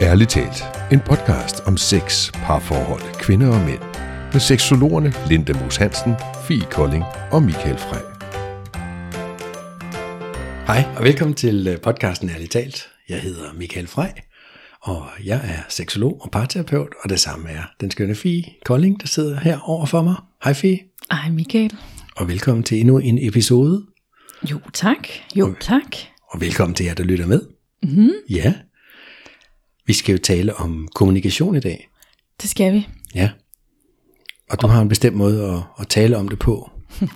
[0.00, 0.62] Ærligt talt,
[0.92, 3.80] en podcast om sex, parforhold, kvinder og mænd.
[4.32, 6.14] Med seksologerne Linda Moos Hansen,
[6.48, 8.00] Fie Kolding og Michael Frey.
[10.66, 12.88] Hej og velkommen til øh, podcasten Ærligt talt.
[13.08, 14.08] Jeg hedder Michael Frey,
[14.80, 19.06] og jeg er seksolog og parterapeut, og det samme er den skønne Fie Kolding, der
[19.06, 20.14] sidder her over for mig.
[20.44, 20.78] Hej Fie.
[21.10, 21.74] Ej, Michael.
[22.16, 23.86] Og velkommen til endnu en episode,
[24.50, 25.08] Jo, tak.
[25.36, 25.96] Jo, tak.
[26.30, 27.40] og velkommen til jer, der lytter med.
[27.82, 28.10] Mm-hmm.
[28.30, 28.54] Ja.
[29.88, 31.88] Vi skal jo tale om kommunikation i dag.
[32.42, 32.88] Det skal vi.
[33.14, 33.30] Ja.
[34.50, 36.70] Og du har en bestemt måde at, at tale om det på.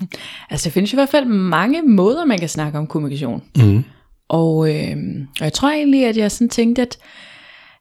[0.51, 3.43] Altså, der findes i hvert fald mange måder, man kan snakke om kommunikation.
[3.56, 3.84] Mm.
[4.29, 4.96] Og, øh,
[5.41, 6.98] og jeg tror egentlig, at jeg sådan tænkte, at,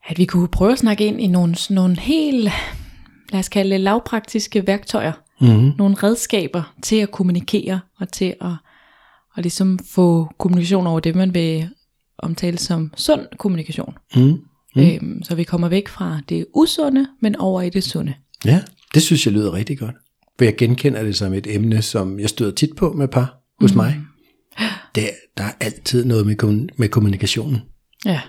[0.08, 2.52] at vi kunne prøve at snakke ind i nogle, sådan nogle helt,
[3.32, 5.14] lad os kalde det lavpraktiske værktøjer.
[5.42, 5.72] Mm.
[5.78, 8.52] Nogle redskaber til at kommunikere og til at,
[9.38, 11.70] at ligesom få kommunikation over det, man vil
[12.18, 13.98] omtale som sund kommunikation.
[14.16, 14.42] Mm.
[14.76, 14.82] Mm.
[14.82, 18.14] Øhm, så vi kommer væk fra det usunde, men over i det sunde.
[18.46, 18.62] Ja,
[18.94, 19.96] det synes jeg lyder rigtig godt.
[20.38, 23.72] For jeg genkender det som et emne, som jeg støder tit på med par hos
[23.72, 23.78] mm.
[23.78, 24.02] mig.
[24.96, 27.60] Det, der er altid noget med, med kommunikationen.
[28.06, 28.22] Ja,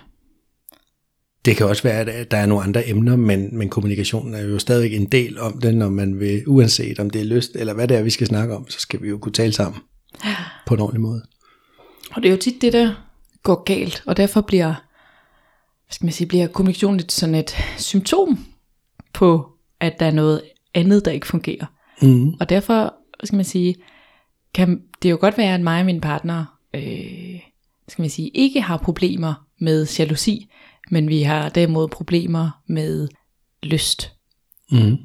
[1.45, 4.59] Det kan også være, at der er nogle andre emner, men, men kommunikationen er jo
[4.59, 7.87] stadigvæk en del om det, når man vil, uanset om det er lyst, eller hvad
[7.87, 9.81] det er, vi skal snakke om, så skal vi jo kunne tale sammen
[10.67, 11.21] på en ordentlig måde.
[12.11, 12.93] Og det er jo tit det, der
[13.43, 14.73] går galt, og derfor bliver,
[15.85, 18.45] hvad skal man sige, bliver kommunikation lidt sådan et symptom
[19.13, 20.41] på, at der er noget
[20.73, 21.65] andet, der ikke fungerer.
[22.01, 22.33] Mm.
[22.33, 23.75] Og derfor, hvad skal man sige,
[24.53, 27.39] kan det jo godt være, at mig og min partner, øh,
[27.87, 30.49] skal man sige, ikke har problemer med jalousi,
[30.91, 33.07] men vi har derimod problemer med
[33.63, 34.11] lyst.
[34.71, 34.97] Mm.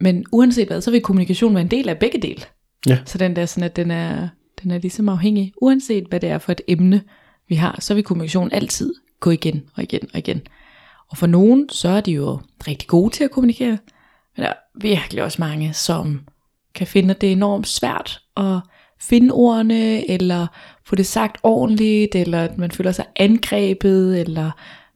[0.00, 2.42] Men uanset hvad, så vil kommunikation være en del af begge dele.
[2.86, 2.98] Ja.
[3.04, 4.28] Så den der sådan, at den er,
[4.62, 5.52] den er ligesom afhængig.
[5.62, 7.02] Uanset hvad det er for et emne,
[7.48, 10.40] vi har, så vil kommunikation altid gå igen og igen og igen.
[11.10, 13.78] Og for nogen, så er de jo rigtig gode til at kommunikere.
[14.36, 16.20] Men der er virkelig også mange, som
[16.74, 18.60] kan finde, at det er enormt svært at
[19.00, 20.46] finde ordene, eller
[20.84, 24.50] få det sagt ordentligt, eller at man føler sig angrebet, eller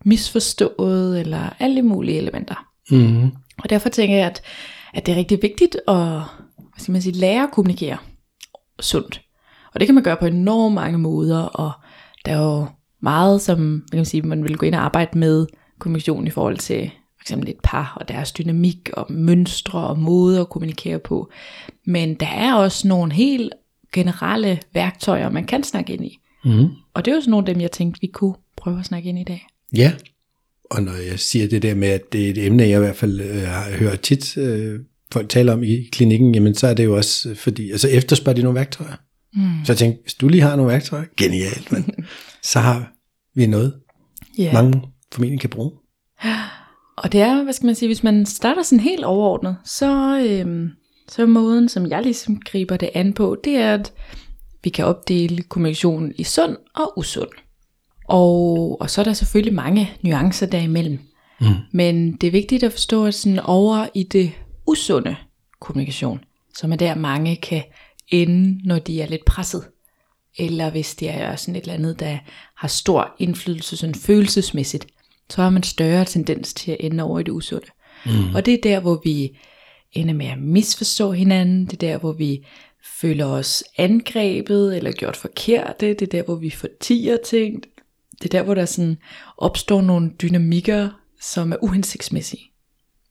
[0.05, 2.67] misforstået, eller alle mulige elementer.
[2.91, 3.31] Mm.
[3.63, 4.43] Og derfor tænker jeg, at,
[4.95, 6.23] at det er rigtig vigtigt at
[6.57, 7.97] hvad skal man sige, lære at kommunikere
[8.81, 9.23] sundt.
[9.75, 11.73] Og det kan man gøre på enormt mange måder, og
[12.25, 12.67] der er jo
[13.03, 15.47] meget, som hvad kan man, sige, man vil gå ind og arbejde med
[15.79, 16.91] kommunikation i forhold til
[17.21, 21.31] eksempel et par og deres dynamik og mønstre og måder at kommunikere på.
[21.87, 23.53] Men der er også nogle helt
[23.93, 26.19] generelle værktøjer, man kan snakke ind i.
[26.45, 26.69] Mm.
[26.95, 29.09] Og det er jo sådan nogle af dem, jeg tænkte, vi kunne prøve at snakke
[29.09, 29.47] ind i dag.
[29.77, 29.93] Ja,
[30.71, 32.97] og når jeg siger det der med, at det er et emne, jeg i hvert
[32.97, 34.81] fald øh, hørt tit øh,
[35.13, 38.37] folk tale om i klinikken, jamen så er det jo også øh, fordi, altså efterspørger
[38.37, 38.97] de nogle værktøjer.
[39.35, 39.65] Mm.
[39.65, 41.85] Så jeg tænkte, hvis du lige har nogle værktøjer, genialt, men
[42.43, 42.93] så har
[43.35, 43.75] vi noget,
[44.41, 44.55] Yeah.
[44.55, 44.83] mange
[45.15, 45.71] formentlig kan bruge.
[46.97, 50.71] Og det er, hvad skal man sige, hvis man starter sådan helt overordnet, så, øhm,
[51.09, 53.93] så måden, som jeg ligesom griber det an på, det er, at
[54.65, 57.29] vi kan opdele kommunikationen i sund og usund.
[58.09, 60.99] Og, og så er der selvfølgelig mange nuancer derimellem.
[61.41, 61.47] Mm.
[61.73, 64.33] Men det er vigtigt at forstå, at sådan over i det
[64.67, 65.17] usunde
[65.61, 66.21] kommunikation,
[66.55, 67.63] som er der mange kan
[68.09, 69.65] ende, når de er lidt presset.
[70.39, 72.19] Eller hvis det er sådan et eller andet, der
[72.57, 74.87] har stor indflydelse sådan følelsesmæssigt,
[75.31, 77.67] så har man større tendens til at ende over i det usunde.
[78.07, 78.35] Mm.
[78.35, 79.39] Og det er der, hvor vi
[79.93, 81.65] ender med at misforstå hinanden.
[81.65, 82.47] Det er der, hvor vi
[83.01, 85.81] føler os angrebet eller gjort forkert.
[85.81, 87.63] Det er der, hvor vi fortiger ting.
[88.23, 88.97] Det er der, hvor der sådan
[89.39, 92.51] opstår nogle dynamikker, som er uhensigtsmæssige.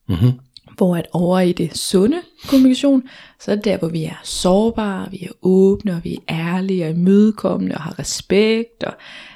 [0.08, 0.32] Mm-hmm.
[0.76, 3.02] Hvor at over i det sunde kommunikation,
[3.40, 6.84] så er det der, hvor vi er sårbare, vi er åbne, og vi er ærlige
[6.84, 8.94] og imødekommende og har respekt og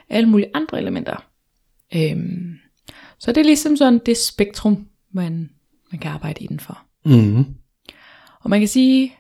[0.08, 1.24] alle mulige andre elementer.
[1.94, 2.58] Øhm,
[3.18, 5.50] så det er ligesom sådan det spektrum, man,
[5.92, 6.78] man kan arbejde indenfor.
[7.04, 7.44] Mm-hmm.
[8.42, 9.14] Og man kan sige,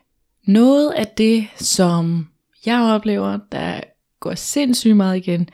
[0.46, 2.28] noget af det, som
[2.66, 3.80] jeg oplever, der
[4.20, 5.48] går sindssygt meget igen,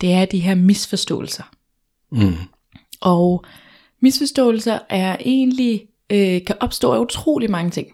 [0.00, 1.44] det er de her misforståelser.
[2.12, 2.34] Mm.
[3.00, 3.44] Og
[4.00, 7.88] misforståelser er egentlig, øh, kan opstå af utrolig mange ting.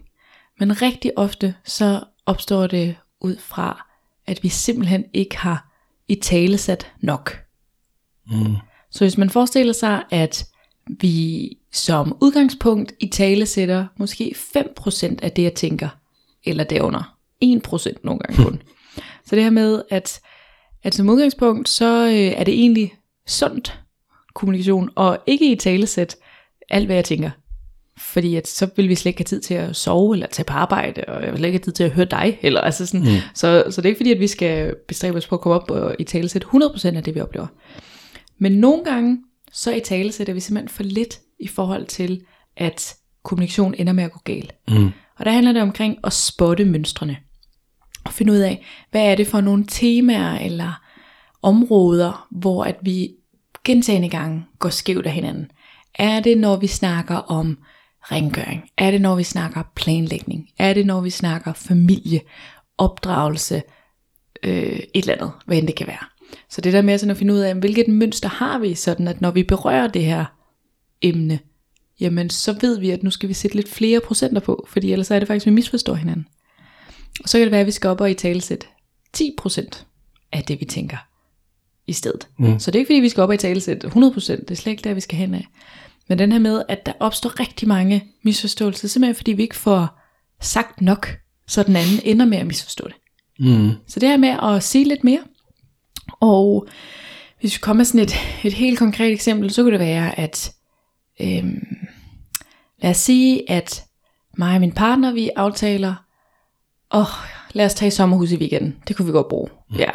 [0.59, 3.87] Men rigtig ofte så opstår det ud fra,
[4.27, 5.71] at vi simpelthen ikke har
[6.09, 7.39] i talesat nok.
[8.27, 8.57] Mm.
[8.91, 10.47] Så hvis man forestiller sig, at
[10.87, 15.89] vi som udgangspunkt i tale sætter måske 5% af det, jeg tænker,
[16.45, 18.63] eller derunder 1% nogle gange kun.
[19.27, 20.21] Så det her med, at,
[20.83, 22.95] at som udgangspunkt, så øh, er det egentlig
[23.27, 23.81] sundt
[24.35, 26.17] kommunikation, og ikke i talesæt
[26.71, 27.31] alt, hvad jeg tænker.
[28.01, 30.53] Fordi at, så vil vi slet ikke have tid til at sove, eller tage på
[30.53, 32.39] arbejde, og jeg vil slet ikke have tid til at høre dig.
[32.43, 33.07] Eller, altså sådan.
[33.07, 33.17] Mm.
[33.35, 35.71] Så, så det er ikke fordi, at vi skal bestræbe os på at komme op
[35.71, 37.47] og i talesæt 100% af det, vi oplever.
[38.39, 39.19] Men nogle gange,
[39.53, 42.21] så i tale sætter vi simpelthen for lidt i forhold til,
[42.57, 44.55] at kommunikation ender med at gå galt.
[44.69, 44.91] Mm.
[45.19, 47.17] Og der handler det omkring at spotte mønstrene.
[48.05, 50.83] Og finde ud af, hvad er det for nogle temaer eller
[51.43, 53.11] områder, hvor at vi
[53.65, 55.51] gentagende gange går skævt af hinanden.
[55.95, 57.59] Er det, når vi snakker om
[58.03, 58.71] rengøring?
[58.79, 60.49] Er det, når vi snakker planlægning?
[60.59, 62.21] Er det, når vi snakker familie,
[62.79, 63.63] opdragelse,
[64.43, 66.07] øh, et eller andet, hvad end det kan være.
[66.49, 69.21] Så det der med sådan at finde ud af, hvilket mønster har vi, sådan at
[69.21, 70.25] når vi berører det her
[71.03, 71.39] emne,
[72.01, 75.11] jamen så ved vi, at nu skal vi sætte lidt flere procenter på, fordi ellers
[75.11, 76.27] er det faktisk, at vi misforstår hinanden.
[77.23, 78.67] Og så kan det være, at vi skal op og i tale sætte
[79.17, 79.85] 10%
[80.33, 80.97] af det, vi tænker
[81.87, 82.29] i stedet.
[82.39, 82.59] Mm.
[82.59, 84.55] Så det er ikke fordi, vi skal op og i tale sætte 100%, det er
[84.55, 85.47] slet ikke der, vi skal hen af.
[86.11, 90.01] Men den her med, at der opstår rigtig mange misforståelser, simpelthen fordi vi ikke får
[90.41, 91.09] sagt nok,
[91.47, 92.97] så den anden ender med at misforstå det.
[93.39, 93.71] Mm.
[93.87, 95.23] Så det her med at sige lidt mere,
[96.21, 96.69] og
[97.41, 98.15] hvis vi kommer med sådan et,
[98.45, 100.53] et helt konkret eksempel, så kunne det være, at
[101.21, 101.77] øhm,
[102.83, 103.85] lad os sige, at
[104.39, 105.95] mig og min partner, vi aftaler,
[106.95, 107.07] åh, oh,
[107.53, 108.77] lad os tage i sommerhus i weekenden.
[108.89, 109.49] Det kunne vi godt bruge.
[109.77, 109.91] Ja,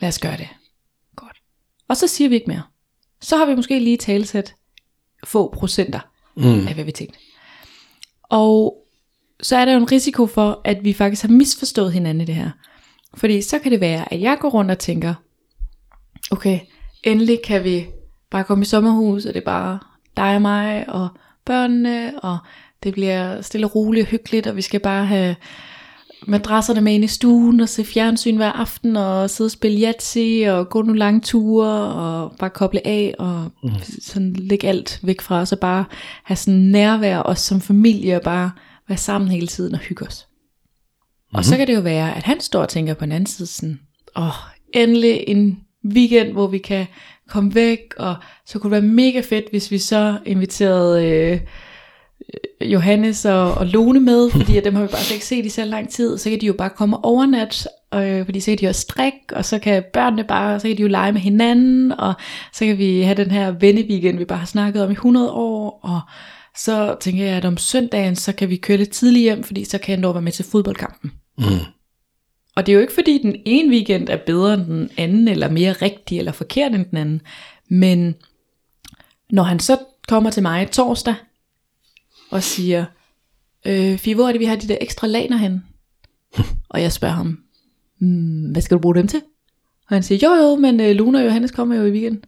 [0.00, 0.48] lad os gøre det.
[1.16, 1.36] Godt.
[1.88, 2.62] Og så siger vi ikke mere.
[3.20, 4.54] Så har vi måske lige talsat
[5.24, 6.00] få procenter
[6.36, 6.66] Mm.
[6.68, 7.18] af, hvad vi tænkte.
[8.22, 8.76] Og
[9.42, 12.34] så er der jo en risiko for, at vi faktisk har misforstået hinanden i det
[12.34, 12.50] her.
[13.14, 15.14] Fordi så kan det være, at jeg går rundt og tænker,
[16.30, 16.60] okay,
[17.02, 17.86] endelig kan vi
[18.30, 19.78] bare komme i sommerhus, og det er bare
[20.16, 21.08] dig og mig og
[21.44, 22.38] børnene, og
[22.82, 25.36] det bliver stille og roligt og hyggeligt, og vi skal bare have
[26.26, 30.54] madrasserne med ind i stuen og se fjernsyn hver aften og sidde og spille Yahtzee
[30.54, 33.70] og gå nogle lange ture og bare koble af og mm.
[34.02, 35.84] sådan lægge alt væk fra os og bare
[36.24, 38.50] have sådan nærvær os som familie og bare
[38.88, 40.26] være sammen hele tiden og hygge os.
[40.28, 41.38] Mm-hmm.
[41.38, 43.46] Og så kan det jo være, at han står og tænker på den anden side
[43.46, 43.80] sådan,
[44.16, 44.32] åh, oh,
[44.74, 46.86] endelig en weekend, hvor vi kan
[47.28, 51.40] komme væk, og så kunne det være mega fedt, hvis vi så inviterede øh,
[52.60, 55.48] Johannes og, og Lone med, fordi at dem har vi bare slet ikke set i
[55.48, 58.58] så lang tid, så kan de jo bare komme og overnat, øh, fordi så kan
[58.58, 61.92] de jo strik, og så kan børnene bare, så kan de jo lege med hinanden,
[61.92, 62.14] og
[62.52, 65.80] så kan vi have den her venneweekend, vi bare har snakket om i 100 år,
[65.82, 66.00] og
[66.56, 69.78] så tænker jeg, at om søndagen, så kan vi køre lidt tidligt hjem, fordi så
[69.78, 71.12] kan jeg nå være med til fodboldkampen.
[71.38, 71.44] Mm.
[72.56, 75.50] Og det er jo ikke fordi den ene weekend er bedre end den anden, eller
[75.50, 77.20] mere rigtig eller forkert end den anden.
[77.68, 78.14] Men
[79.30, 79.78] når han så
[80.08, 81.14] kommer til mig torsdag,
[82.30, 82.84] og siger,
[83.66, 85.64] øh, Fie, hvor er det, vi har de der ekstra laner hen?
[86.70, 87.38] og jeg spørger ham,
[88.00, 89.22] mm, hvad skal du bruge dem til?
[89.88, 92.18] Og han siger, jo jo, men øh, Luna og Johannes kommer jo i weekend.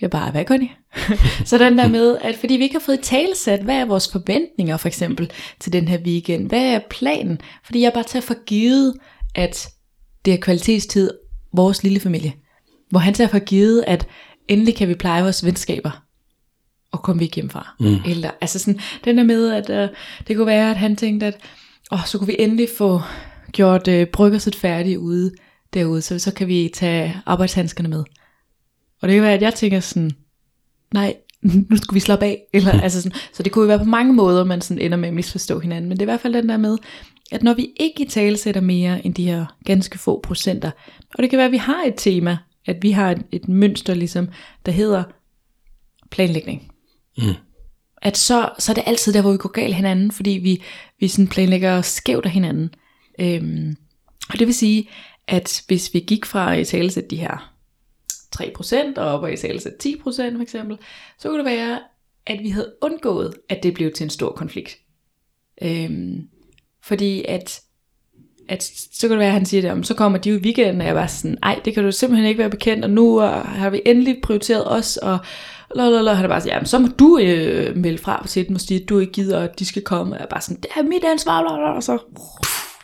[0.00, 0.68] Jeg bare, hvad gør de?
[1.48, 4.76] så den der med, at fordi vi ikke har fået talsat, hvad er vores forventninger
[4.76, 5.30] for eksempel
[5.60, 6.48] til den her weekend?
[6.48, 7.40] Hvad er planen?
[7.64, 8.94] Fordi jeg bare tager for givet,
[9.34, 9.68] at
[10.24, 11.10] det er kvalitetstid,
[11.52, 12.32] vores lille familie.
[12.90, 14.06] Hvor han tager for givet, at
[14.48, 16.05] endelig kan vi pleje vores venskaber
[16.96, 17.74] og komme væk hjemmefra.
[17.80, 17.96] Mm.
[18.06, 19.88] Eller, altså sådan, den der med, at øh,
[20.28, 21.36] det kunne være, at han tænkte, at
[21.92, 23.00] åh, så kunne vi endelig få
[23.52, 25.32] gjort øh, bryggerset færdigt ude
[25.74, 28.04] derude, så, så kan vi tage arbejdshandskerne med.
[29.02, 30.10] Og det kan være, at jeg tænker sådan,
[30.94, 31.14] nej,
[31.70, 32.42] nu skal vi slappe af.
[32.52, 32.80] Eller, mm.
[32.82, 35.14] altså sådan, så det kunne jo være på mange måder, man sådan ender med at
[35.14, 35.88] misforstå hinanden.
[35.88, 36.78] Men det er i hvert fald den der med,
[37.32, 40.70] at når vi ikke i tale sætter mere end de her ganske få procenter,
[41.14, 43.94] og det kan være, at vi har et tema, at vi har et, et mønster
[43.94, 44.28] ligesom,
[44.66, 45.02] der hedder
[46.10, 46.70] planlægning.
[47.18, 47.34] Mm.
[48.02, 50.62] At så, så er det altid der, hvor vi går galt hinanden, fordi vi,
[51.00, 52.74] vi sådan planlægger skævt af hinanden.
[53.20, 53.76] Øhm,
[54.32, 54.88] og det vil sige,
[55.28, 57.52] at hvis vi gik fra at tale de her
[58.36, 59.66] 3% og op og i tale 10%
[60.04, 60.78] for eksempel,
[61.18, 61.80] så kunne det være,
[62.26, 64.78] at vi havde undgået, at det blev til en stor konflikt.
[65.62, 66.28] Øhm,
[66.82, 67.60] fordi at,
[68.48, 70.40] at så kan det være, at han siger det om, så kommer de jo i
[70.40, 73.18] weekenden, og jeg var sådan, nej, det kan du simpelthen ikke være bekendt, og nu
[73.18, 75.18] har vi endelig prioriteret os, og
[75.74, 78.60] lalala, han er bare sådan, ja, så må du øh, melde fra til dem og
[78.60, 80.70] sige, at du ikke gider, at de skal komme, og jeg er bare sådan, det
[80.76, 81.98] er mit ansvar, lalala, og så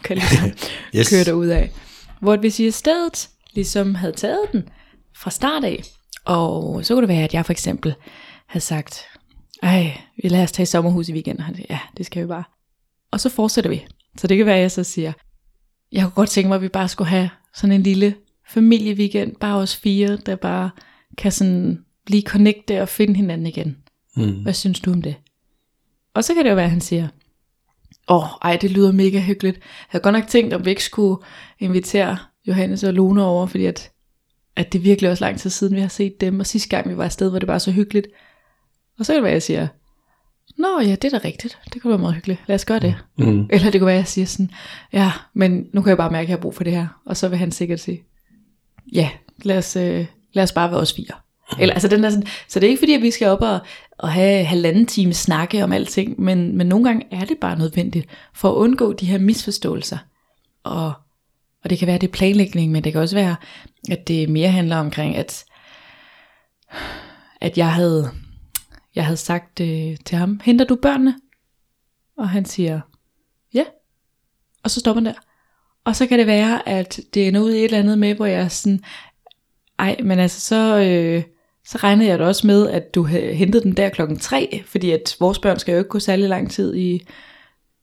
[0.04, 0.50] kan jeg ligesom
[0.96, 1.10] Yes.
[1.10, 1.72] køre derud af.
[2.20, 4.68] Hvor hvis I i stedet ligesom havde taget den
[5.16, 5.82] fra start af,
[6.24, 7.94] og så kunne det være, at jeg for eksempel
[8.46, 9.04] havde sagt,
[9.62, 12.22] ej, vi lader os tage i sommerhus i weekenden, og han siger, ja, det skal
[12.22, 12.44] vi bare.
[13.10, 13.86] Og så fortsætter vi.
[14.18, 15.12] Så det kan være, at jeg så siger,
[15.92, 18.14] jeg kunne godt tænke mig, at vi bare skulle have sådan en lille
[18.48, 20.70] familieweekend, bare os fire, der bare
[21.18, 23.76] kan sådan blive connecte og finde hinanden igen.
[24.16, 24.42] Mm.
[24.42, 25.14] Hvad synes du om det?
[26.14, 27.08] Og så kan det jo være, at han siger,
[28.08, 29.56] åh, ej, det lyder mega hyggeligt.
[29.56, 31.22] Jeg havde godt nok tænkt, om vi ikke skulle
[31.58, 33.90] invitere Johannes og Lone over, fordi at,
[34.56, 36.88] at det er virkelig også lang tid siden, vi har set dem, og sidste gang
[36.88, 38.06] vi var afsted, var det bare så hyggeligt.
[38.98, 39.68] Og så kan det være, at jeg siger,
[40.58, 41.58] Nå ja, det er da rigtigt.
[41.72, 42.40] Det kunne være meget hyggeligt.
[42.46, 42.94] Lad os gøre det.
[43.18, 43.46] Mm.
[43.52, 44.50] Eller det kunne være, at jeg siger sådan,
[44.92, 46.86] ja, men nu kan jeg bare mærke, at jeg har brug for det her.
[47.06, 48.02] Og så vil han sikkert sige,
[48.92, 49.10] ja,
[49.42, 51.14] lad os, øh, lad os bare være os fire.
[51.60, 53.60] Eller, altså den er sådan, så det er ikke fordi, at vi skal op og,
[53.98, 58.08] og have halvanden time snakke om alting, men, men nogle gange er det bare nødvendigt
[58.34, 59.98] for at undgå de her misforståelser.
[60.64, 60.92] Og,
[61.64, 63.36] og det kan være, at det er planlægning, men det kan også være,
[63.90, 65.44] at det mere handler omkring, at,
[67.40, 68.10] at jeg havde,
[68.94, 71.14] jeg havde sagt øh, til ham, henter du børnene?
[72.18, 72.80] Og han siger,
[73.54, 73.64] ja.
[74.64, 75.20] Og så stopper han der.
[75.84, 78.26] Og så kan det være, at det ender ud i et eller andet med, hvor
[78.26, 78.84] jeg er sådan,
[79.78, 81.22] ej, men altså så, øh,
[81.72, 85.16] så regnede jeg da også med, at du hentede den der klokken tre, fordi at
[85.20, 87.06] vores børn skal jo ikke gå særlig lang tid i,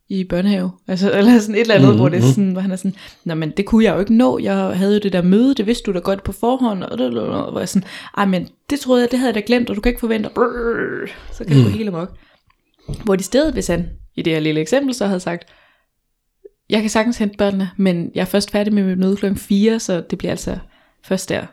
[0.10, 0.72] i børnehave.
[0.88, 2.00] Altså, eller sådan et eller andet, mm-hmm.
[2.00, 2.30] hvor, det er Mhm.
[2.32, 4.40] sådan, hvor han er sådan, Nå, men det kunne jeg jo ikke nå.
[4.40, 6.84] Jeg havde jo det der møde, det vidste du da godt på forhånd.
[6.84, 9.70] Og det, hvor jeg sådan, ej, men det troede jeg, det havde jeg da glemt,
[9.70, 10.30] og du kan ikke forvente.
[10.36, 11.72] Brrr, så kan det Mm.
[11.72, 12.18] gå hele amok.
[13.04, 15.46] Hvor de stedet, hvis han i det her lille eksempel så havde sagt,
[16.70, 19.80] jeg kan sagtens hente børnene, men jeg er først færdig med mit møde klokken 4,
[19.80, 20.58] så det bliver altså
[21.04, 21.46] først der.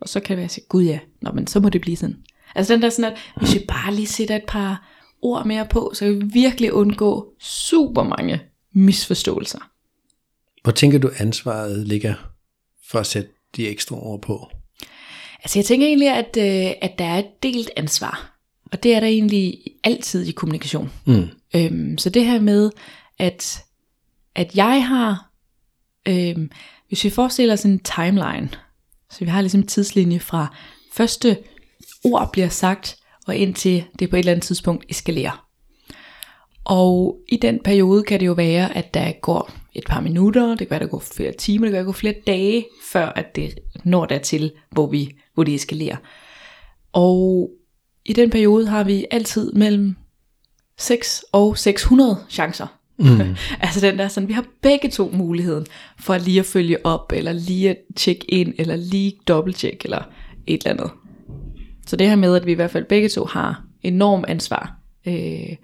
[0.00, 1.80] Og så kan det være, at jeg siger, gud ja, Nå, men så må det
[1.80, 2.16] blive sådan.
[2.54, 4.88] Altså den der sådan, at hvis vi bare lige sætter et par
[5.22, 8.40] ord mere på, så kan vi virkelig undgå super mange
[8.72, 9.70] misforståelser.
[10.62, 12.14] Hvor tænker du ansvaret ligger
[12.90, 14.48] for at sætte de ekstra ord på?
[15.44, 18.38] Altså jeg tænker egentlig, at, øh, at der er et delt ansvar.
[18.72, 20.92] Og det er der egentlig altid i kommunikation.
[21.06, 21.28] Mm.
[21.56, 22.70] Øhm, så det her med,
[23.18, 23.64] at,
[24.34, 25.30] at jeg har,
[26.08, 26.50] øhm,
[26.88, 28.50] hvis vi forestiller os en timeline,
[29.10, 30.54] så vi har ligesom en tidslinje fra
[30.92, 31.38] første
[32.04, 32.96] ord bliver sagt,
[33.26, 35.46] og indtil det på et eller andet tidspunkt eskalerer.
[36.64, 40.58] Og i den periode kan det jo være, at der går et par minutter, det
[40.58, 43.36] kan være, der går flere timer, det kan være, der går flere dage, før at
[43.36, 45.96] det når dertil, hvor, vi, hvor det eskalerer.
[46.92, 47.50] Og
[48.04, 49.96] i den periode har vi altid mellem
[50.78, 52.75] 6 og 600 chancer.
[52.98, 53.36] Mm.
[53.60, 55.66] altså den der sådan, vi har begge to muligheden
[55.98, 60.02] for lige at følge op, eller lige at tjekke ind, eller lige dobbelttjekke, eller
[60.46, 60.90] et eller andet.
[61.86, 65.56] Så det her med, at vi i hvert fald begge to har enorm ansvar øh,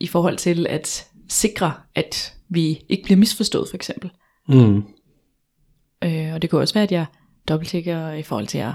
[0.00, 4.10] i forhold til at sikre, at vi ikke bliver misforstået for eksempel.
[4.48, 4.82] Mm.
[6.04, 7.06] Øh, og det kunne også være, at jeg
[7.48, 8.72] dobbelttjekker i forhold til at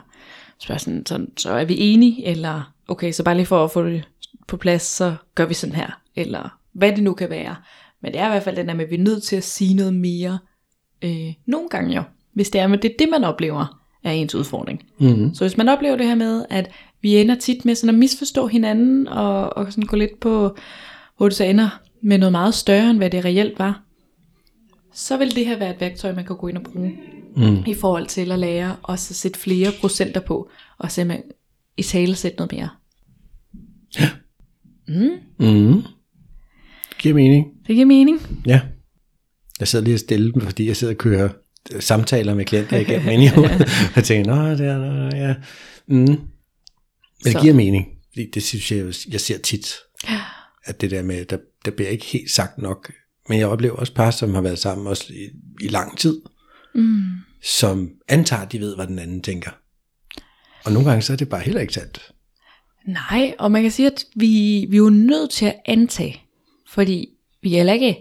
[0.59, 3.85] spørge sådan, sådan, så er vi enige, eller okay, så bare lige for at få
[3.85, 4.03] det
[4.47, 7.55] på plads, så gør vi sådan her, eller hvad det nu kan være.
[8.01, 9.43] Men det er i hvert fald den der med, at vi er nødt til at
[9.43, 10.39] sige noget mere,
[11.01, 12.03] øh, nogle gange jo,
[12.33, 14.83] hvis det er, men det er det, man oplever, er ens udfordring.
[14.99, 15.33] Mm.
[15.33, 18.47] Så hvis man oplever det her med, at vi ender tit med sådan at misforstå
[18.47, 20.55] hinanden, og, og sådan gå lidt på,
[21.17, 23.81] hvor det så ender med noget meget større, end hvad det reelt var,
[24.93, 26.97] så vil det her være et værktøj, man kan gå ind og bruge,
[27.37, 27.63] Mm.
[27.67, 31.31] i forhold til at lære og så sætte flere procenter på, og simpelthen
[31.77, 32.69] i tale sætte noget mere.
[35.39, 35.83] Mm.
[35.83, 35.85] Det
[37.05, 37.45] giver mening.
[37.67, 38.41] Det giver mening.
[38.45, 38.61] Ja.
[39.59, 41.29] Jeg sidder lige og stille dem, fordi jeg sidder og kører
[41.73, 43.69] øh, samtaler med klienter igennem ind i hovedet.
[43.95, 45.35] Jeg tænker, nå, det er, nå, ja.
[45.87, 45.95] Mm.
[45.95, 49.73] Men det giver mening, fordi det synes jeg, jeg ser tit,
[50.65, 52.91] at det der med, der, der bliver ikke helt sagt nok.
[53.29, 55.29] Men jeg oplever også par, som har været sammen også i,
[55.65, 56.21] i lang tid,
[56.75, 57.03] Mm.
[57.43, 59.51] som antager, de ved, hvad den anden tænker.
[60.65, 62.11] Og nogle gange så er det bare heller ikke sandt.
[62.87, 66.21] Nej, og man kan sige, at vi, vi er jo nødt til at antage,
[66.75, 67.09] fordi
[67.41, 67.97] vi heller ikke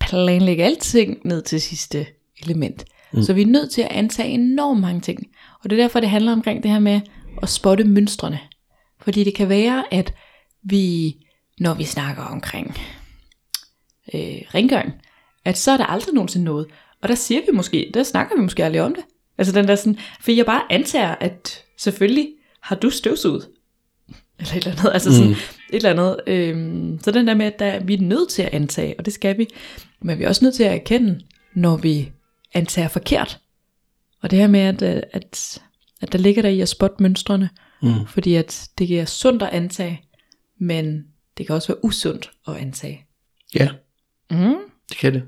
[0.00, 2.06] planlægge alting ned til sidste
[2.42, 2.84] element.
[3.12, 3.22] Mm.
[3.22, 5.26] Så vi er nødt til at antage enormt mange ting.
[5.64, 7.00] Og det er derfor, det handler omkring det her med
[7.42, 8.38] at spotte mønstrene.
[9.00, 10.14] Fordi det kan være, at
[10.62, 11.14] vi,
[11.60, 12.78] når vi snakker omkring
[14.14, 14.92] øh, rengøring,
[15.44, 16.66] at så er der aldrig nogensinde noget.
[17.02, 19.04] Og der siger vi måske, der snakker vi måske aldrig om det.
[19.38, 22.28] Altså den der sådan, for jeg bare antager, at selvfølgelig
[22.60, 23.48] har du støvsuget.
[24.38, 25.36] Eller et eller andet, altså sådan mm.
[25.76, 26.20] Et eller andet.
[26.26, 29.12] Øhm, så den der med, at der, vi er nødt til at antage, og det
[29.12, 29.46] skal vi.
[30.02, 31.20] Men vi er også nødt til at erkende,
[31.54, 32.12] når vi
[32.54, 33.40] antager forkert.
[34.22, 35.62] Og det her med, at, øh, at,
[36.00, 37.50] at der ligger der i at spotte mønstrene.
[37.82, 38.06] Mm.
[38.06, 40.02] Fordi at det er sundt at antage,
[40.60, 41.04] men
[41.38, 43.04] det kan også være usundt at antage.
[43.54, 43.68] Ja,
[44.30, 44.54] Mm.
[44.88, 45.22] det kan det.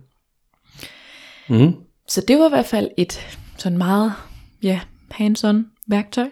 [1.49, 1.75] Mm.
[2.09, 4.13] Så det var i hvert fald et sådan meget
[4.63, 5.57] ja, hands-on
[5.89, 6.31] værktøj,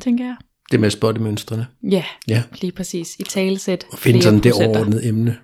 [0.00, 0.36] tænker jeg.
[0.70, 1.66] Det med at spotte mønstrene.
[1.90, 2.42] Ja, Ja.
[2.60, 3.16] lige præcis.
[3.18, 3.86] I talesæt.
[3.92, 4.78] Og finde sådan det procenter.
[4.78, 5.38] overordnede emne.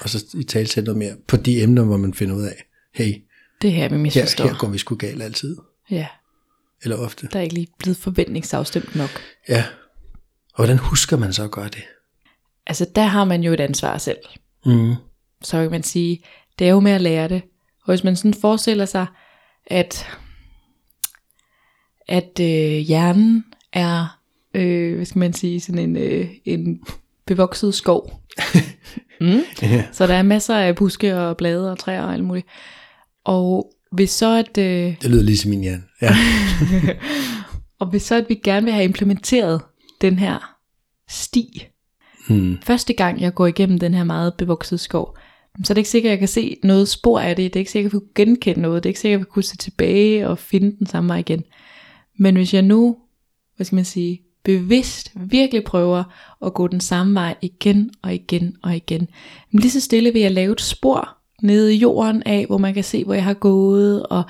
[0.00, 2.64] Og så i tale sætte noget mere på de emner, hvor man finder ud af,
[2.94, 3.14] hey,
[3.62, 4.44] Det her, vi her, misforstår.
[4.46, 5.56] her går vi sgu galt altid.
[5.90, 6.06] Ja,
[6.82, 7.28] Eller ofte.
[7.32, 9.10] der er ikke lige blevet forventningsafstemt nok.
[9.48, 9.64] Ja.
[10.54, 11.82] Og hvordan husker man så at gøre det?
[12.66, 14.18] Altså, der har man jo et ansvar selv.
[14.66, 14.94] Mm.
[15.42, 16.24] Så kan man sige,
[16.58, 17.42] det er jo med at lære det.
[17.84, 19.06] Og hvis man sådan forestiller sig,
[19.66, 20.06] at,
[22.08, 24.15] at øh, hjernen er,
[24.56, 26.80] øh, hvad skal man sige, sådan en, øh, en
[27.26, 28.20] bevokset skov.
[29.20, 29.40] mm.
[29.62, 29.84] Ja.
[29.92, 32.46] Så der er masser af buske og blade og træer og alt muligt.
[33.24, 35.82] Og hvis så at, øh, Det lyder ligesom min hjerne.
[36.02, 36.10] Ja.
[37.78, 39.60] Og hvis så at vi gerne vil have implementeret
[40.00, 40.56] den her
[41.08, 41.66] sti,
[42.28, 42.58] Hmm.
[42.62, 45.16] første gang jeg går igennem den her meget bevoksede skov,
[45.64, 47.54] så er det ikke sikkert, at jeg kan se noget spor af det.
[47.54, 48.82] Det er ikke sikkert, at jeg kan genkende noget.
[48.82, 51.18] Det er ikke sikkert, at jeg kan kunne se tilbage og finde den samme vej
[51.18, 51.42] igen.
[52.18, 52.96] Men hvis jeg nu,
[53.56, 56.04] hvad skal man sige, bevidst virkelig prøver
[56.46, 59.08] at gå den samme vej igen og igen og igen,
[59.50, 62.74] men lige så stille vil jeg lave et spor nede i jorden af, hvor man
[62.74, 64.22] kan se, hvor jeg har gået, og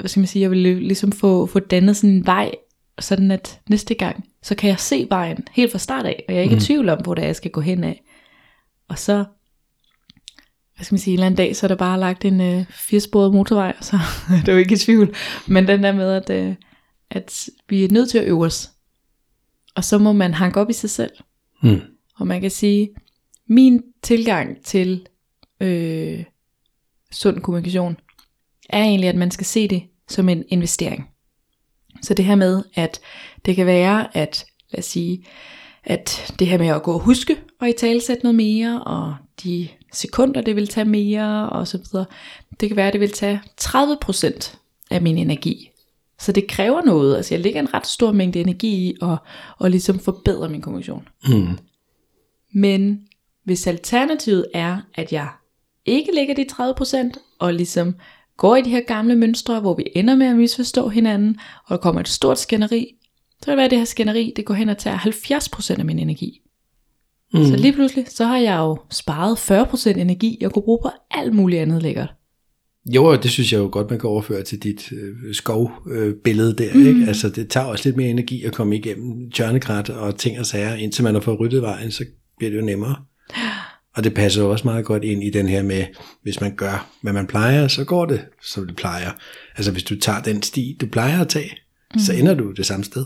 [0.00, 2.50] hvad skal man sige, jeg vil ligesom få, få dannet sådan en vej,
[2.98, 6.38] sådan at næste gang, så kan jeg se vejen helt fra start af, og jeg
[6.38, 6.58] er ikke mm.
[6.58, 8.02] i tvivl om, hvor det er, jeg skal gå hen af.
[8.88, 9.24] Og så,
[10.76, 12.64] hvad skal man sige, en eller anden dag, så er der bare lagt en øh,
[12.70, 13.96] firesporet motorvej, og så
[14.36, 15.14] er det jo ikke i tvivl.
[15.46, 16.54] Men den der med, at, øh,
[17.10, 18.70] at vi er nødt til at øve os.
[19.74, 21.12] Og så må man hanke op i sig selv.
[21.62, 21.80] Hmm.
[22.16, 22.90] Og man kan sige,
[23.46, 25.06] min tilgang til
[25.60, 26.24] øh,
[27.12, 27.96] sund kommunikation,
[28.68, 31.08] er egentlig, at man skal se det som en investering.
[32.02, 33.00] Så det her med, at
[33.44, 35.24] det kan være, at lad os sige,
[35.84, 39.16] at det her med at gå og huske og i tale sætte noget mere, og
[39.42, 42.06] de sekunder, det vil tage mere, og så videre.
[42.60, 44.56] Det kan være, at det vil tage 30%
[44.90, 45.70] af min energi.
[46.20, 47.16] Så det kræver noget.
[47.16, 49.18] Altså jeg lægger en ret stor mængde energi i at,
[49.64, 51.08] at ligesom forbedre min kommunikation.
[51.26, 51.58] Hmm.
[52.54, 53.00] Men
[53.44, 55.28] hvis alternativet er, at jeg
[55.86, 57.94] ikke lægger de 30% og ligesom
[58.36, 61.76] går i de her gamle mønstre, hvor vi ender med at misforstå hinanden, og der
[61.76, 62.86] kommer et stort skænderi,
[63.40, 65.84] så kan det være, at det her skænderi, det går hen og tager 70% af
[65.84, 66.40] min energi.
[67.32, 67.44] Mm.
[67.44, 69.36] Så lige pludselig, så har jeg jo sparet
[69.94, 72.14] 40% energi, jeg kunne bruge på alt muligt andet lækkert.
[72.86, 76.58] Jo, og det synes jeg jo godt, man kan overføre til dit øh, skovbillede øh,
[76.58, 76.74] der.
[76.74, 76.86] Mm.
[76.86, 77.04] Ikke?
[77.08, 80.74] Altså, det tager også lidt mere energi at komme igennem tørnekrat og ting og sager,
[80.74, 82.04] indtil man har fået ryddet vejen, så
[82.38, 82.96] bliver det jo nemmere.
[83.96, 85.84] Og det passer jo også meget godt ind i den her med,
[86.22, 89.10] hvis man gør, hvad man plejer, så går det, som det plejer.
[89.56, 91.50] Altså hvis du tager den sti, du plejer at tage,
[91.94, 92.00] mm.
[92.00, 93.04] så ender du det samme sted.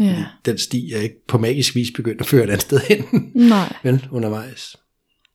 [0.00, 0.24] Ja.
[0.44, 3.04] Den sti er ikke på magisk vis begyndt at føre et andet sted hen,
[3.34, 3.76] Nej.
[3.84, 4.76] men undervejs.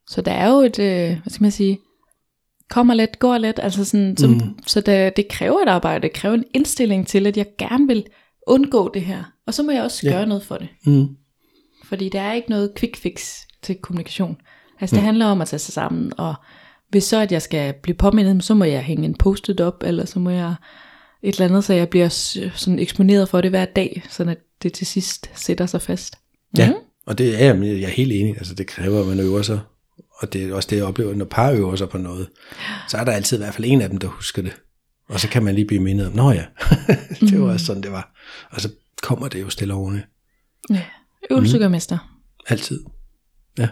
[0.07, 1.79] Så der er jo et, øh, hvad skal man sige,
[2.73, 4.39] kommer let, går let, altså sådan, som, mm.
[4.67, 8.05] så det, det kræver et arbejde, det kræver en indstilling til, at jeg gerne vil
[8.47, 10.12] undgå det her, og så må jeg også Ja.
[10.12, 10.67] gøre noget for det.
[10.86, 11.07] Mm.
[11.86, 14.38] Fordi der er ikke noget quick fix til kommunikation.
[14.81, 16.36] Altså det handler om at tage sig sammen, og
[16.89, 20.05] hvis så at jeg skal blive påmindet, så må jeg hænge en post-it op, eller
[20.05, 20.53] så må jeg
[21.23, 22.09] et eller andet, så jeg bliver
[22.55, 26.15] sådan eksponeret for det hver dag, så at det til sidst sætter sig fast.
[26.57, 26.77] Ja, Mhm.
[27.07, 28.38] og det er jeg, jeg er helt enig.
[28.38, 29.59] Altså det kræver, at man øver sig.
[30.23, 32.29] Og det er også det, jeg oplever, når par øver sig på noget.
[32.89, 34.62] Så er der altid i hvert fald en af dem, der husker det.
[35.09, 36.45] Og så kan man lige blive mindet om, nå ja,
[37.29, 38.13] det var også sådan, det var.
[38.51, 38.69] Og så
[39.01, 39.99] kommer det jo stille over
[40.69, 40.83] Ja.
[41.31, 42.19] Øvelse gør mester.
[42.47, 42.83] Altid.
[43.57, 43.67] Ja.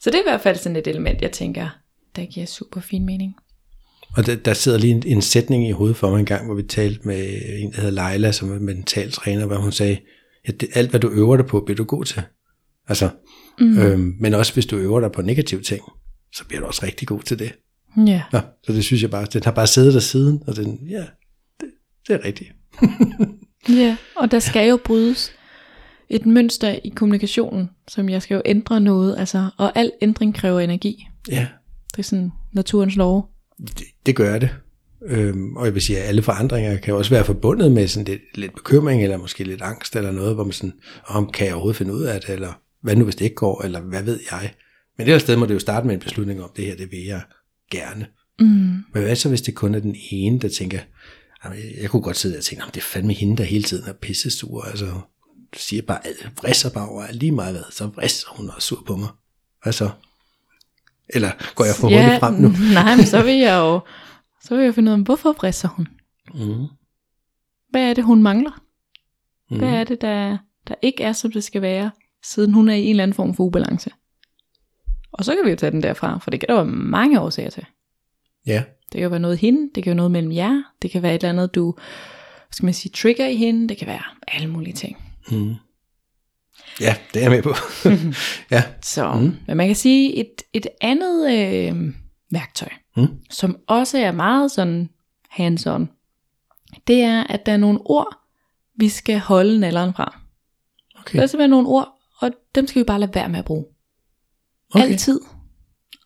[0.00, 1.68] Så det er i hvert fald sådan et element, jeg tænker,
[2.16, 3.34] der giver super fin mening.
[4.16, 6.54] Og der, der sidder lige en, en sætning i hovedet for mig en gang, hvor
[6.54, 9.98] vi talte med en, der hedder Leila, som er mental træner, hvor hun sagde,
[10.48, 12.22] ja, det, alt hvad du øver dig på, bliver du god til.
[12.88, 13.10] Altså,
[13.60, 13.78] mm.
[13.78, 15.82] øhm, men også hvis du øver dig på negative ting,
[16.34, 17.52] så bliver du også rigtig god til det.
[18.06, 18.22] Ja.
[18.32, 21.04] Ja, så det synes jeg bare, den har bare siddet der siden, og den, ja,
[21.60, 21.68] det,
[22.08, 22.50] det er rigtigt.
[23.68, 25.32] Ja, og der skal jo brydes
[26.08, 30.60] et mønster i kommunikationen, som jeg skal jo ændre noget, altså, og al ændring kræver
[30.60, 31.06] energi.
[31.30, 31.46] Ja,
[31.92, 33.30] Det er sådan naturens lov.
[33.58, 34.50] det, det gør det.
[35.02, 38.22] Øhm, og jeg vil sige, at alle forandringer kan også være forbundet med sådan lidt,
[38.34, 40.72] lidt bekymring, eller måske lidt angst, eller noget, hvor man sådan,
[41.06, 43.62] om kan jeg overhovedet finde ud af det, eller hvad nu hvis det ikke går,
[43.62, 44.54] eller hvad ved jeg.
[44.98, 47.04] Men det sted må det jo starte med en beslutning om, det her, det vil
[47.04, 47.22] jeg
[47.70, 48.06] gerne.
[48.40, 48.46] Mm.
[48.46, 50.78] Men hvad så, hvis det kun er den ene, der tænker,
[51.44, 53.88] "Jamen, jeg, kunne godt sidde og tænke, "Jamen, det er fandme hende, der hele tiden
[53.88, 55.00] er pissesur, altså
[55.56, 56.00] siger bare
[56.36, 59.08] vrisser bare over lige meget hvad, så vrisser hun og sur på mig.
[59.62, 59.90] Hvad så?
[61.08, 62.48] Eller går jeg for hurtigt frem nu?
[62.74, 63.80] nej, men så vil jeg jo
[64.42, 65.88] så vil jeg finde ud af, hvorfor brisser hun?
[66.34, 66.66] Mm.
[67.70, 68.62] Hvad er det, hun mangler?
[69.50, 69.58] Mm.
[69.58, 70.38] Hvad er det, der,
[70.68, 71.90] der ikke er, som det skal være,
[72.28, 73.90] siden hun er i en eller anden form for ubalance?
[75.12, 77.50] Og så kan vi jo tage den derfra, for det kan der være mange årsager
[77.50, 77.64] til.
[78.46, 81.02] Ja, Det kan jo være noget hende, det kan være noget mellem jer, det kan
[81.02, 81.74] være et eller andet, du
[82.50, 84.96] skal man sige, trigger i hende, det kan være alle mulige ting.
[85.30, 85.54] mm.
[86.80, 87.54] ja, det er jeg med på.
[88.56, 89.36] ja, Så, mm.
[89.46, 91.94] men man kan sige, et, et andet øh,
[92.30, 93.08] værktøj, Mm.
[93.30, 94.90] som også er meget sådan
[95.30, 95.86] hands-on,
[96.86, 98.16] det er, at der er nogle ord,
[98.76, 100.20] vi skal holde nalderen fra.
[101.00, 101.16] okay.
[101.16, 103.64] Der er simpelthen nogle ord, og dem skal vi bare lade være med at bruge.
[104.74, 104.84] okay.
[104.84, 105.20] Altid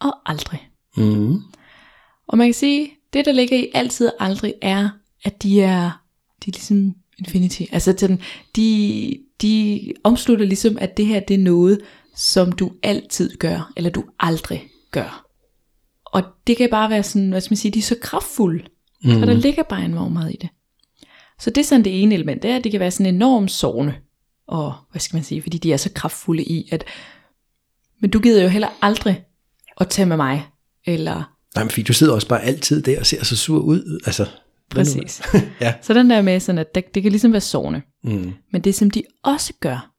[0.00, 0.68] og aldrig.
[0.96, 1.38] Mm.
[2.26, 4.88] Og man kan sige, det der ligger i altid og aldrig er,
[5.24, 6.02] at de er,
[6.44, 7.62] de er ligesom infinity.
[7.72, 8.20] Altså den,
[8.56, 11.80] de, de omslutter ligesom, at det her det er noget,
[12.16, 15.26] som du altid gør, eller du aldrig gør.
[16.04, 18.64] Og det kan bare være sådan, hvad skal man sige, de er så kraftfulde.
[19.04, 19.20] Mm.
[19.20, 20.48] Og der ligger bare enormt meget i det.
[21.38, 23.50] Så det er sådan det ene element, det er, at det kan være sådan enormt
[23.50, 23.94] sovende.
[24.52, 26.84] Og hvad skal man sige, fordi de er så kraftfulde i, at
[28.00, 29.24] men du gider jo heller aldrig
[29.80, 30.46] at tage med mig,
[30.86, 34.00] eller Nej, men fordi du sidder også bare altid der og ser så sur ud.
[34.06, 34.26] Altså,
[34.70, 35.22] præcis.
[35.60, 35.74] ja.
[35.82, 37.82] Så den der med sådan, at det, det kan ligesom være sovende.
[38.04, 38.32] Mm.
[38.52, 39.92] Men det som de også gør,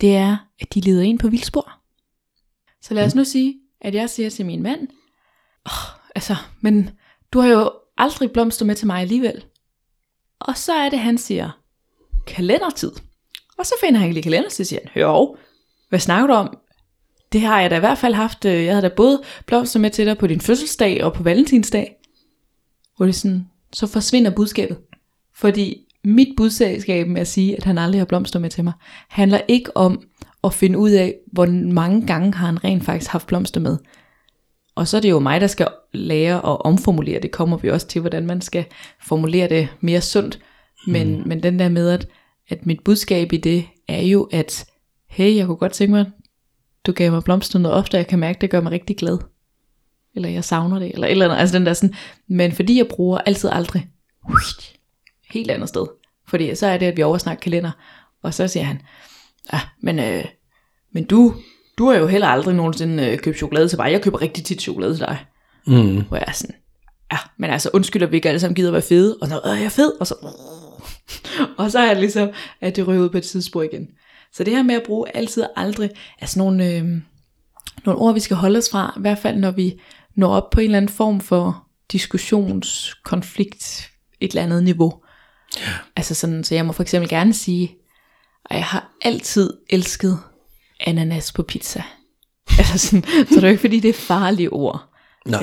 [0.00, 1.72] det er, at de leder ind på vildspor.
[2.82, 4.88] Så lad os nu sige, at jeg siger til min mand,
[5.66, 6.90] oh, altså, men
[7.32, 9.44] du har jo aldrig blomster med til mig alligevel.
[10.40, 11.50] Og så er det, han siger,
[12.26, 12.92] kalendertid.
[13.58, 15.36] Og så finder han lige kalendertid, siger han, jo,
[15.88, 16.58] hvad snakker du om?
[17.32, 19.90] Det har jeg da i hvert fald haft, øh, jeg havde da både blomster med
[19.90, 21.96] til dig på din fødselsdag og på valentinsdag.
[22.96, 24.76] Hvor det sådan, så forsvinder budskabet.
[25.34, 28.72] Fordi mit budskab med at sige, at han aldrig har blomster med til mig,
[29.08, 30.02] handler ikke om
[30.44, 33.78] at finde ud af, hvor mange gange har han rent faktisk haft blomster med.
[34.74, 37.30] Og så er det jo mig, der skal lære at omformulere det.
[37.30, 38.64] Kommer vi også til, hvordan man skal
[39.02, 40.38] formulere det mere sundt.
[40.86, 41.28] Men, mm.
[41.28, 42.08] men den der med, at,
[42.48, 44.66] at mit budskab i det er jo, at
[45.06, 46.06] hey, jeg kunne godt tænke mig,
[46.86, 49.18] du gav mig blomster noget ofte, jeg kan mærke, det gør mig rigtig glad.
[50.14, 51.36] Eller jeg savner det, eller eller andet.
[51.36, 51.94] Altså den der sådan,
[52.28, 53.88] men fordi jeg bruger altid aldrig,
[55.30, 55.86] helt andet sted.
[56.28, 57.70] Fordi så er det, at vi oversnakker kalender.
[58.22, 58.80] Og så siger han,
[59.52, 60.24] ja, men, øh,
[60.92, 61.34] men du,
[61.78, 63.92] du har jo heller aldrig nogensinde øh, købt chokolade til mig.
[63.92, 65.24] Jeg køber rigtig tit chokolade til dig.
[65.66, 66.04] Mm.
[66.08, 66.54] Hvor jeg er sådan,
[67.12, 69.18] ja, men altså undskyld, at vi ikke alle sammen gider være fede.
[69.20, 69.92] Og så, øh, jeg er fed.
[70.00, 70.14] Og så,
[71.58, 73.88] og så er det ligesom, at det ryger ud på et tidsspor igen.
[74.32, 75.90] Så det her med at bruge altid og aldrig,
[76.20, 76.84] er sådan nogle, øh,
[77.84, 78.94] nogle ord, vi skal holde os fra.
[78.96, 79.80] I hvert fald, når vi
[80.14, 83.90] når op på en eller anden form for diskussionskonflikt,
[84.20, 84.94] et eller andet niveau.
[85.56, 85.72] Ja.
[85.96, 87.76] Altså sådan, så jeg må for eksempel gerne sige,
[88.44, 90.18] at jeg har altid elsket
[90.80, 91.82] ananas på pizza.
[92.58, 94.93] altså sådan, så det er jo ikke fordi, det er farlige ord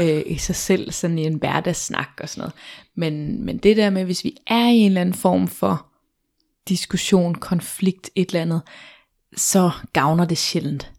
[0.01, 2.53] øh, i sig selv, sådan i en hverdagssnak og sådan noget.
[2.95, 5.85] Men, men det der med, hvis vi er i en eller anden form for
[6.67, 8.61] diskussion, konflikt, et eller andet,
[9.37, 10.91] så gavner det sjældent.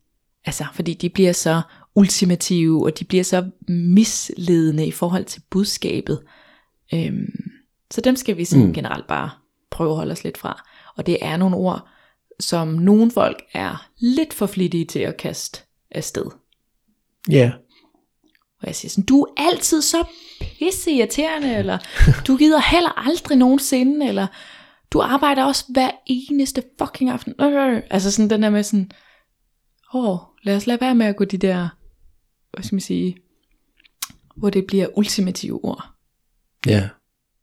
[0.44, 1.62] Altså, fordi de bliver så
[1.94, 6.22] ultimative, og de bliver så misledende i forhold til budskabet.
[6.94, 7.52] Øhm,
[7.90, 8.72] så dem skal vi sådan mm.
[8.72, 9.30] generelt bare
[9.70, 10.68] prøve at holde os lidt fra.
[10.96, 11.88] Og det er nogle ord,
[12.40, 16.24] som nogle folk er lidt for flittige til at kaste afsted.
[17.30, 17.52] Ja.
[18.62, 20.05] Og jeg siger sådan, du er altid så
[20.40, 21.79] pisse irriterende, eller
[22.27, 24.27] du gider heller aldrig nogensinde, eller
[24.92, 27.35] du arbejder også hver eneste fucking aften.
[27.40, 28.90] Øh, altså sådan den der med sådan,
[29.94, 31.68] åh, lad os lade være med at gå de der,
[32.53, 33.16] hvad skal man sige,
[34.37, 35.85] hvor det bliver ultimative ord.
[36.66, 36.88] Ja,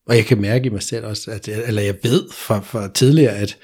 [0.08, 3.36] og jeg kan mærke i mig selv også, at, eller jeg ved fra, fra tidligere,
[3.36, 3.58] at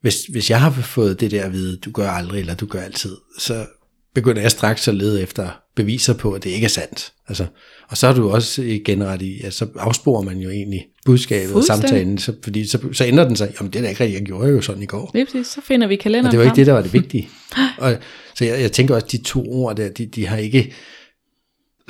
[0.00, 2.80] hvis, hvis jeg har fået det der at vide, du gør aldrig, eller du gør
[2.80, 3.66] altid, så
[4.14, 7.12] begynder jeg straks at lede efter beviser på, at det ikke er sandt.
[7.28, 7.46] Altså,
[7.88, 11.54] og så har du også igen ret i, at så afsporer man jo egentlig budskabet
[11.54, 14.20] og samtalen, så, fordi så, så ændrer den sig, jamen det er da ikke rigtigt,
[14.20, 15.10] jeg gjorde jo sådan i går.
[15.14, 17.28] Det præcis, så finder vi kalenderen Og det var ikke det, der var det vigtige.
[17.78, 17.96] og,
[18.34, 20.72] så jeg, jeg tænker også, at de to ord der, de, de har ikke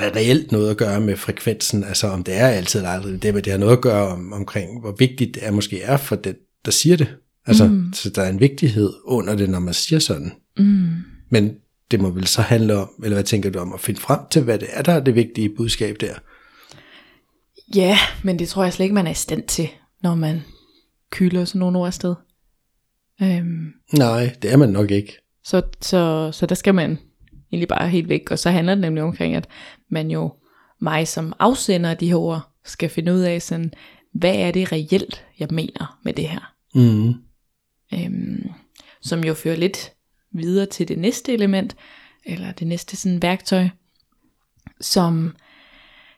[0.03, 3.47] reelt noget at gøre med frekvensen, altså om det er altid eller aldrig, det, det
[3.47, 6.71] har noget at gøre om, omkring, hvor vigtigt det er, måske er for den, der
[6.71, 7.09] siger det.
[7.47, 7.93] Altså, mm.
[7.93, 10.33] så der er en vigtighed under det, når man siger sådan.
[10.59, 10.89] Mm.
[11.31, 11.55] Men
[11.91, 14.43] det må vel så handle om, eller hvad tænker du om, at finde frem til,
[14.43, 16.15] hvad det er, der er det vigtige budskab der?
[17.75, 19.69] Ja, men det tror jeg slet ikke, man er i stand til,
[20.03, 20.43] når man
[21.11, 22.15] kylder sådan nogle ord afsted.
[23.23, 25.17] Øhm, Nej, det er man nok ikke.
[25.45, 26.99] så, så, så der skal man
[27.53, 29.49] egentlig bare helt væk, og så handler det nemlig omkring, at
[29.91, 30.33] man jo,
[30.81, 33.73] mig som afsender af de her ord, skal finde ud af sådan,
[34.13, 36.55] hvad er det reelt, jeg mener med det her.
[36.75, 37.15] Mm.
[37.95, 38.51] Øhm,
[39.03, 39.93] som jo fører lidt
[40.33, 41.77] videre til det næste element,
[42.25, 43.69] eller det næste sådan værktøj,
[44.81, 45.37] som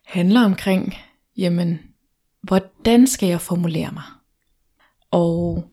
[0.05, 0.93] handler omkring,
[1.37, 1.79] jamen,
[2.41, 4.03] hvordan skal jeg formulere mig?
[5.11, 5.63] Og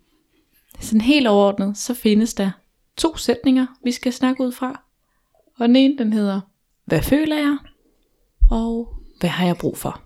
[0.80, 2.50] sådan helt overordnet, så findes der
[2.96, 4.82] to sætninger, vi skal snakke ud fra.
[5.58, 6.40] Og den ene, den hedder,
[6.84, 7.58] hvad føler jeg?
[8.50, 8.88] Og
[9.20, 10.02] hvad har jeg brug for?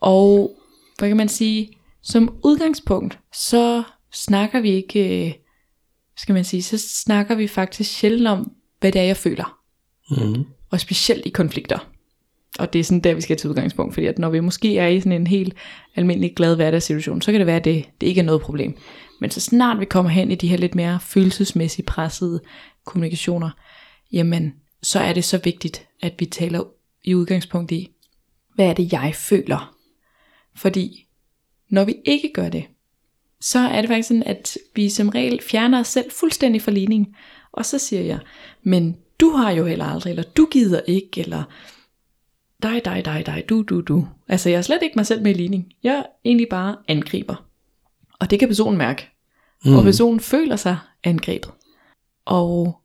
[0.00, 0.56] Og
[0.98, 1.68] hvad kan man sige,
[2.02, 3.82] som udgangspunkt, så
[4.12, 5.34] snakker vi ikke, øh,
[6.16, 9.58] skal man sige, så snakker vi faktisk sjældent om, hvad det er, jeg føler.
[10.10, 10.44] Mm.
[10.70, 11.78] Og specielt i konflikter.
[12.58, 14.86] Og det er sådan der, vi skal til udgangspunkt, fordi at når vi måske er
[14.86, 15.54] i sådan en helt
[15.96, 18.76] almindelig glad hverdagssituation, så kan det være, at det, det ikke er noget problem.
[19.20, 22.40] Men så snart vi kommer hen i de her lidt mere følelsesmæssigt pressede
[22.84, 23.50] kommunikationer,
[24.12, 26.64] jamen så er det så vigtigt, at vi taler
[27.04, 27.90] i udgangspunkt i,
[28.54, 29.76] hvad er det, jeg føler?
[30.56, 31.06] Fordi
[31.68, 32.64] når vi ikke gør det,
[33.46, 37.14] så er det faktisk sådan, at vi som regel fjerner os selv fuldstændig fra ligningen.
[37.52, 38.18] Og så siger jeg,
[38.62, 41.42] men du har jo heller aldrig, eller du gider ikke, eller
[42.62, 44.08] dig, dig, dig, dig, du, du, du.
[44.28, 45.72] Altså jeg er slet ikke mig selv med i ligning.
[45.82, 47.46] Jeg er egentlig bare angriber.
[48.20, 49.08] Og det kan personen mærke.
[49.64, 49.76] Mm.
[49.76, 51.50] Og personen føler sig angrebet.
[52.24, 52.80] Og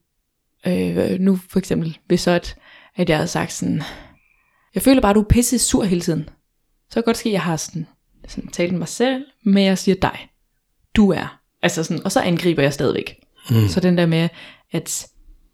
[0.68, 2.56] øh, nu for eksempel, hvis så at,
[2.96, 3.82] at jeg havde sagt sådan,
[4.76, 6.30] jeg føler bare, at du er pisse sur hele tiden.
[6.90, 7.88] Så kan godt ske, at jeg har sådan,
[8.28, 10.31] sådan talt mig selv, men jeg siger dig.
[10.96, 11.40] Du er.
[11.62, 13.16] Altså sådan, og så angriber jeg stadigvæk.
[13.50, 13.68] Mm.
[13.68, 14.30] Så den der med,
[14.72, 15.08] at,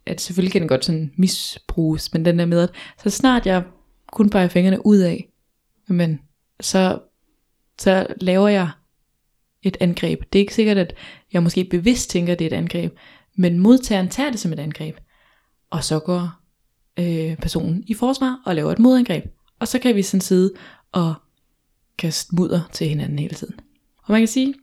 [0.05, 2.69] at selvfølgelig kan den godt sådan misbruges, men den der med, at
[3.03, 3.63] så snart jeg
[4.11, 5.29] kun peger fingrene ud af,
[5.87, 6.19] men
[6.59, 6.99] så,
[7.79, 8.69] så laver jeg
[9.63, 10.19] et angreb.
[10.33, 10.93] Det er ikke sikkert, at
[11.33, 12.97] jeg måske bevidst tænker, at det er et angreb,
[13.35, 14.97] men modtageren tager det som et angreb.
[15.69, 16.31] Og så går
[16.99, 19.25] øh, personen i forsvar og laver et modangreb.
[19.59, 20.53] Og så kan vi sådan sidde
[20.91, 21.13] og
[21.97, 23.55] kaste mudder til hinanden hele tiden.
[24.03, 24.53] Og man kan sige,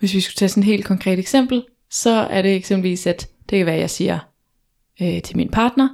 [0.00, 3.58] hvis vi skulle tage sådan et helt konkret eksempel, så er det eksempelvis, at det
[3.58, 4.18] kan være, at jeg siger
[5.02, 5.88] øh, til min partner,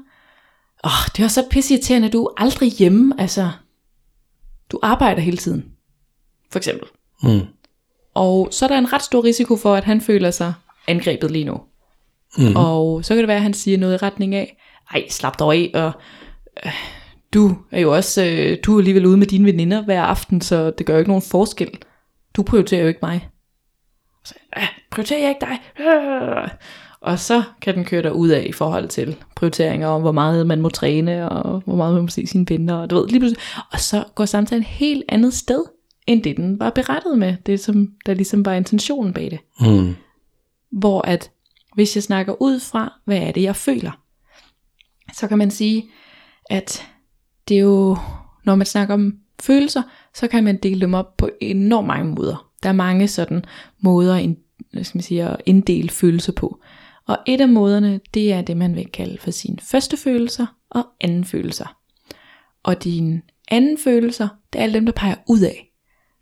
[0.84, 3.50] åh, oh, det er så pisseirriterende, at du er aldrig hjemme, altså,
[4.70, 5.64] du arbejder hele tiden,
[6.50, 6.88] for eksempel.
[7.22, 7.40] Mm.
[8.14, 10.52] Og så er der en ret stor risiko for, at han føler sig
[10.88, 11.60] angrebet lige nu.
[12.38, 12.56] Mm.
[12.56, 14.56] Og så kan det være, at han siger noget i retning af,
[14.94, 15.92] ej, slap dig af, og
[16.66, 16.72] øh,
[17.34, 20.70] du er jo også, øh, du er alligevel ude med dine veninder hver aften, så
[20.70, 21.78] det gør jo ikke nogen forskel.
[22.36, 23.28] Du prioriterer jo ikke mig.
[24.26, 25.86] Så, øh, prioriterer jeg ikke dig?
[25.86, 26.48] Øh.
[27.00, 30.46] Og så kan den køre dig ud af i forhold til prioriteringer om, hvor meget
[30.46, 33.20] man må træne, og hvor meget man må se sine venner, og du ved, lige
[33.20, 33.42] pludselig.
[33.72, 35.64] Og så går samtalen et helt andet sted,
[36.06, 37.36] end det den var berettet med.
[37.46, 39.38] Det som, der ligesom var intentionen bag det.
[39.60, 39.96] Mm.
[40.70, 41.30] Hvor at,
[41.74, 44.00] hvis jeg snakker ud fra, hvad er det, jeg føler,
[45.14, 45.84] så kan man sige,
[46.50, 46.86] at
[47.48, 47.96] det er jo,
[48.44, 49.82] når man snakker om følelser,
[50.14, 52.45] så kan man dele dem op på enormt mange måder.
[52.66, 53.44] Der er mange sådan
[53.81, 54.35] måder
[54.72, 56.61] hvad skal man sige, at inddele følelser på.
[57.07, 60.85] Og et af måderne, det er det, man vil kalde for sine første følelser og
[61.00, 61.76] anden følelser.
[62.62, 65.72] Og dine anden følelser, det er alle dem, der peger ud af.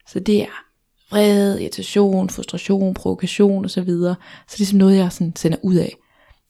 [0.08, 0.64] Så det er
[1.10, 3.68] vrede, irritation, frustration, provokation osv.
[3.68, 4.14] Så, videre.
[4.48, 5.96] så det er sådan noget, jeg sådan sender ud af.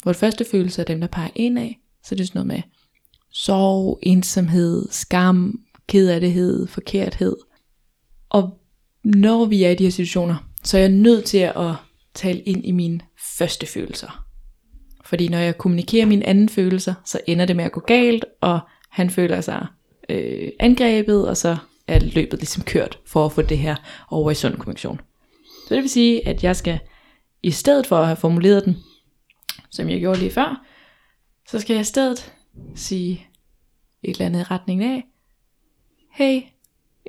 [0.02, 1.78] Hvor det første følelse er dem, der peger ind af.
[2.04, 2.62] Så det er sådan noget med
[3.33, 7.37] sorg, ensomhed, skam, kederlighed, forkerthed.
[8.30, 8.63] Og
[9.04, 11.74] når vi er i de her situationer, så er jeg nødt til at
[12.14, 13.00] tale ind i mine
[13.36, 14.24] første følelser.
[15.04, 18.60] Fordi når jeg kommunikerer mine anden følelser, så ender det med at gå galt, og
[18.90, 19.66] han føler sig
[20.08, 23.76] øh, angrebet, og så er løbet ligesom kørt for at få det her
[24.10, 25.00] over i sund kommunikation.
[25.68, 26.78] Så det vil sige, at jeg skal,
[27.42, 28.76] i stedet for at have formuleret den,
[29.70, 30.64] som jeg gjorde lige før,
[31.48, 32.32] så skal jeg i stedet
[32.74, 33.26] sige
[34.02, 35.04] et eller andet i retning af,
[36.12, 36.42] hey,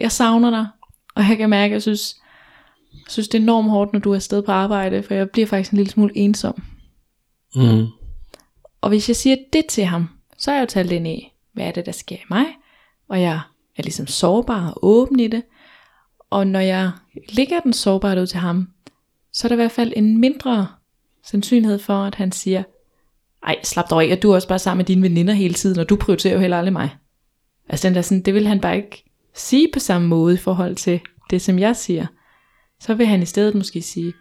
[0.01, 0.67] jeg savner dig,
[1.15, 2.15] og jeg kan mærke, at jeg synes,
[2.93, 5.47] jeg synes det er enormt hårdt, når du er afsted på arbejde, for jeg bliver
[5.47, 6.63] faktisk en lille smule ensom.
[7.55, 7.87] Mm.
[8.81, 11.65] Og hvis jeg siger det til ham, så er jeg jo talt ind i, hvad
[11.65, 12.45] er det, der sker i mig,
[13.09, 13.39] og jeg
[13.77, 15.43] er ligesom sårbar og åben i det.
[16.29, 16.91] Og når jeg
[17.29, 18.69] ligger den sårbarhed ud til ham,
[19.33, 20.67] så er der i hvert fald en mindre
[21.23, 22.63] sandsynlighed for, at han siger,
[23.43, 25.79] ej, slap dig af, at du er også bare sammen med dine veninder hele tiden,
[25.79, 26.89] og du prioriterer jo heller aldrig mig.
[27.69, 29.03] Altså den der sådan, det vil han bare ikke
[29.35, 32.05] sige på samme måde i forhold til det, som jeg siger.
[32.79, 34.13] Så vil han i stedet måske sige,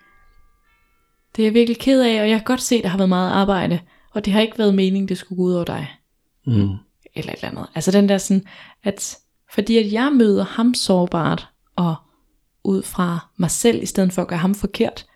[1.37, 3.09] det er jeg virkelig ked af, og jeg kan godt se, at der har været
[3.09, 5.91] meget arbejde, og det har ikke været meningen, det skulle gå ud over dig.
[6.47, 6.69] Mm.
[7.15, 7.67] Eller et eller andet.
[7.75, 8.45] Altså den der sådan,
[8.83, 9.19] at
[9.55, 11.97] fordi at jeg møder ham sårbart, og
[12.65, 15.07] ud fra mig selv, i stedet for at gøre ham forkert,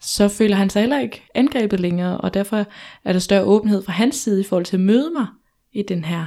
[0.00, 2.66] så føler han sig heller ikke angrebet længere, og derfor
[3.04, 5.26] er der større åbenhed fra hans side i forhold til at møde mig
[5.72, 6.26] i den her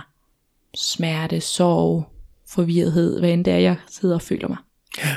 [0.76, 2.11] smerte, sorg,
[2.54, 4.58] forvirrethed, hvad end det er, jeg sidder og føler mig.
[4.98, 5.16] Ja.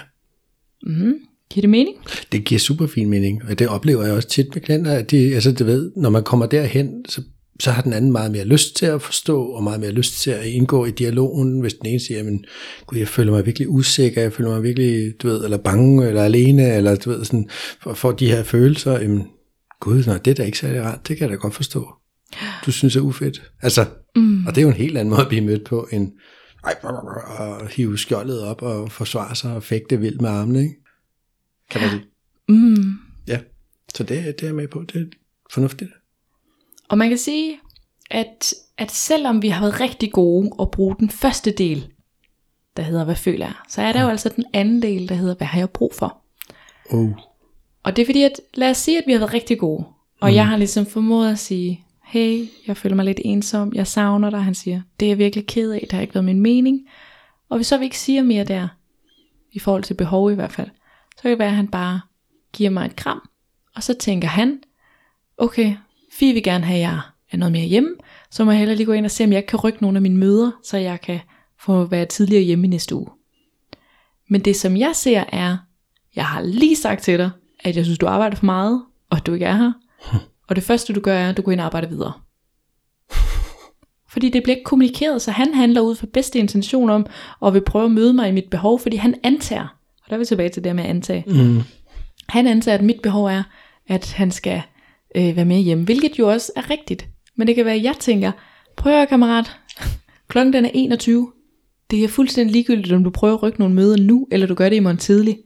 [0.86, 1.14] Mm,
[1.50, 1.96] giver det mening?
[2.32, 5.34] Det giver super fin mening, og det oplever jeg også tit med klienter, at de,
[5.34, 7.22] altså, du ved, når man kommer derhen, så
[7.60, 10.30] så har den anden meget mere lyst til at forstå, og meget mere lyst til
[10.30, 12.44] at indgå i dialogen, hvis den ene siger, men
[12.86, 16.22] gud, jeg føler mig virkelig usikker, jeg føler mig virkelig, du ved, eller bange, eller
[16.22, 17.48] alene, eller du ved, sådan,
[17.82, 19.26] for, for de her følelser, jamen,
[19.80, 21.88] gud, nej, det er da ikke særlig rart, det kan jeg da godt forstå.
[22.66, 23.42] Du synes er ufedt.
[23.62, 23.84] Altså,
[24.16, 24.46] mm.
[24.46, 26.12] og det er jo en helt anden måde at blive mødt på, end
[27.38, 30.74] og hive skjoldet op og forsvare sig og fægte vildt med armene, ikke?
[31.70, 32.04] Kan man sige.
[32.48, 32.98] Mm.
[33.28, 33.40] Ja,
[33.94, 35.06] så det, det er jeg med på, det er
[35.50, 35.90] fornuftigt.
[36.88, 37.60] Og man kan sige,
[38.10, 41.92] at, at selvom vi har været rigtig gode at bruge den første del,
[42.76, 45.34] der hedder, hvad føler jeg, så er der jo altså den anden del, der hedder,
[45.34, 46.22] hvad har jeg brug for?
[46.90, 47.10] Oh.
[47.82, 49.84] Og det er fordi, at lad os sige, at vi har været rigtig gode,
[50.20, 50.34] og mm.
[50.34, 54.44] jeg har ligesom formået at sige, hey, jeg føler mig lidt ensom, jeg savner dig,
[54.44, 56.88] han siger, det er jeg virkelig ked af, det har ikke været min mening.
[57.48, 58.68] Og hvis så vi ikke siger mere der,
[59.52, 60.70] i forhold til behov i hvert fald,
[61.16, 62.00] så kan det være, at han bare
[62.52, 63.28] giver mig et kram,
[63.76, 64.60] og så tænker han,
[65.38, 65.76] okay,
[66.12, 67.00] Fie vil gerne have, at jeg
[67.30, 67.94] er noget mere hjemme,
[68.30, 70.02] så må jeg hellere lige gå ind og se, om jeg kan rykke nogle af
[70.02, 71.20] mine møder, så jeg kan
[71.60, 73.08] få være tidligere hjemme i næste uge.
[74.28, 75.56] Men det som jeg ser er,
[76.16, 79.32] jeg har lige sagt til dig, at jeg synes, du arbejder for meget, og du
[79.32, 79.72] ikke er her.
[80.12, 80.33] Hm.
[80.48, 82.12] Og det første, du gør, er, at du går ind og arbejder videre.
[84.12, 87.06] Fordi det bliver ikke kommunikeret, så han handler ud fra bedste intention om,
[87.40, 90.18] og vil prøve at møde mig i mit behov, fordi han antager, og der er
[90.18, 91.60] vi tilbage til det med at antage, Mm.
[92.28, 93.42] han antager, at mit behov er,
[93.88, 94.62] at han skal
[95.16, 97.08] øh, være med hjemme, hvilket jo også er rigtigt.
[97.36, 98.32] Men det kan være, at jeg tænker,
[98.76, 99.56] prøv at kammerat,
[100.28, 101.32] klokken den er 21.
[101.90, 104.68] Det er fuldstændig ligegyldigt, om du prøver at rykke nogle møder nu, eller du gør
[104.68, 105.38] det i morgen tidlig.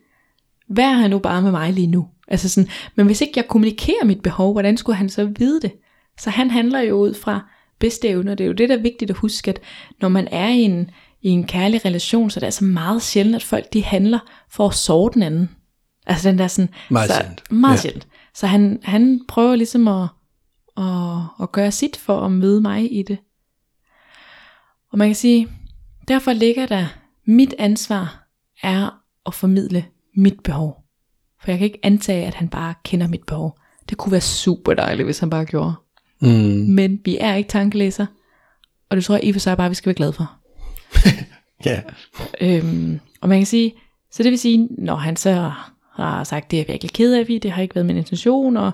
[0.69, 2.07] Vær her nu bare med mig lige nu.
[2.29, 5.73] Altså sådan, men hvis ikke jeg kommunikerer mit behov, hvordan skulle han så vide det?
[6.19, 8.35] Så han handler jo ud fra bedste evner.
[8.35, 9.61] Det er jo det, der er vigtigt at huske, at
[10.01, 10.91] når man er i en,
[11.23, 14.19] i en kærlig relation, så er det altså meget sjældent, at folk de handler
[14.51, 15.51] for at sove den anden.
[16.07, 16.71] Altså den der sådan...
[16.91, 17.43] Meget så, sjældent.
[17.53, 17.81] Meget ja.
[17.81, 18.09] sjældent.
[18.35, 20.09] Så han, han prøver ligesom at,
[20.77, 20.85] at,
[21.43, 23.19] at gøre sit for at møde mig i det.
[24.93, 25.49] Og man kan sige,
[26.09, 26.87] derfor ligger der,
[27.25, 28.29] mit ansvar
[28.63, 29.85] er at formidle
[30.17, 30.78] mit behov.
[31.41, 33.59] For jeg kan ikke antage, at han bare kender mit behov.
[33.89, 35.75] Det kunne være super dejligt, hvis han bare gjorde.
[36.21, 36.29] Mm.
[36.69, 38.07] Men vi er ikke tankelæser.
[38.91, 40.33] Og det tror jeg i og for sig bare, vi skal være glade for.
[41.65, 41.81] Ja.
[42.41, 43.75] Øhm, og man kan sige,
[44.11, 45.53] så det vil sige, når han så
[45.93, 48.57] har sagt, det er jeg virkelig ked af, vi, det har ikke været min intention,
[48.57, 48.73] og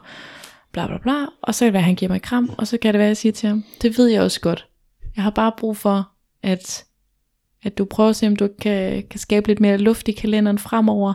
[0.73, 2.67] bla bla bla, og så kan det være, at han giver mig et kram, og
[2.67, 4.67] så kan det være, at jeg siger til ham, det ved jeg også godt.
[5.17, 6.09] Jeg har bare brug for,
[6.43, 6.85] at,
[7.63, 10.59] at du prøver at se, om du kan, kan skabe lidt mere luft i kalenderen
[10.59, 11.15] fremover,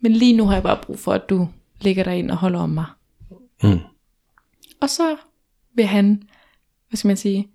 [0.00, 1.48] men lige nu har jeg bare brug for, at du
[1.80, 2.86] ligger der ind og holder om mig.
[3.62, 3.78] Mm.
[4.80, 5.16] Og så
[5.74, 6.22] vil han,
[6.88, 7.48] hvad skal man sige,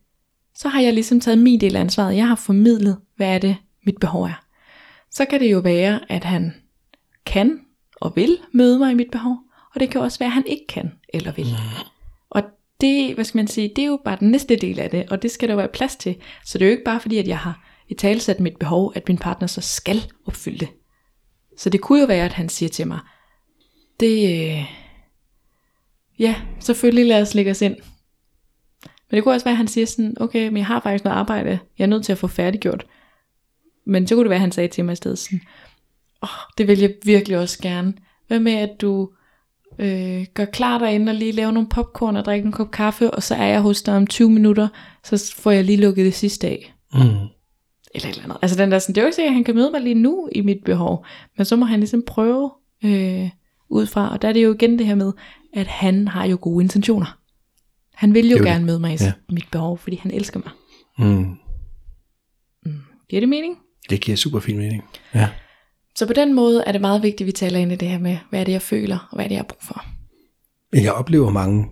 [0.55, 2.15] så har jeg ligesom taget min del af ansvaret.
[2.15, 4.45] Jeg har formidlet, hvad er det, mit behov er.
[5.11, 6.53] Så kan det jo være, at han
[7.25, 7.59] kan
[7.95, 9.37] og vil møde mig i mit behov,
[9.73, 11.47] og det kan også være, at han ikke kan eller vil.
[12.29, 12.43] Og
[12.81, 15.21] det, hvad skal man sige, det er jo bare den næste del af det, og
[15.21, 16.15] det skal der jo være plads til.
[16.45, 19.07] Så det er jo ikke bare fordi, at jeg har i talsat mit behov, at
[19.07, 20.69] min partner så skal opfylde det.
[21.57, 22.99] Så det kunne jo være, at han siger til mig,
[23.99, 24.65] det, øh,
[26.19, 27.75] ja, selvfølgelig lad os lægge os ind.
[29.09, 31.17] Men det kunne også være, at han siger sådan, okay, men jeg har faktisk noget
[31.17, 32.85] arbejde, jeg er nødt til at få færdiggjort.
[33.85, 35.41] Men så kunne det være, at han sagde til mig i stedet sådan,
[36.23, 37.93] åh, oh, det vil jeg virkelig også gerne.
[38.27, 39.09] Hvad med, at du
[39.79, 43.23] øh, gør klar derinde og lige laver nogle popcorn og drikker en kop kaffe, og
[43.23, 44.67] så er jeg hos dig om 20 minutter,
[45.03, 46.73] så får jeg lige lukket det sidste af.
[46.93, 46.99] Mm.
[47.95, 48.37] Eller et eller andet.
[48.41, 49.93] Altså den der sådan, det er jo ikke sikkert, at han kan møde mig lige
[49.95, 51.05] nu i mit behov,
[51.37, 52.51] men så må han ligesom prøve
[52.85, 53.29] øh,
[53.69, 55.11] ud fra, og der er det jo igen det her med,
[55.53, 57.19] at han har jo gode intentioner.
[57.93, 59.11] Han vil jo jo gerne møde mig i Ja.
[59.29, 60.51] mit behov, fordi han elsker mig.
[61.07, 61.35] Mm.
[63.09, 63.57] Giver det mening?
[63.89, 64.83] Det giver super fin mening.
[65.15, 65.29] Ja.
[65.95, 67.99] Så på den måde er det meget vigtigt, at vi taler ind i det her
[67.99, 69.85] med, hvad er det, jeg føler, og hvad er det, jeg har brug for.
[70.73, 71.65] Jeg oplever mange,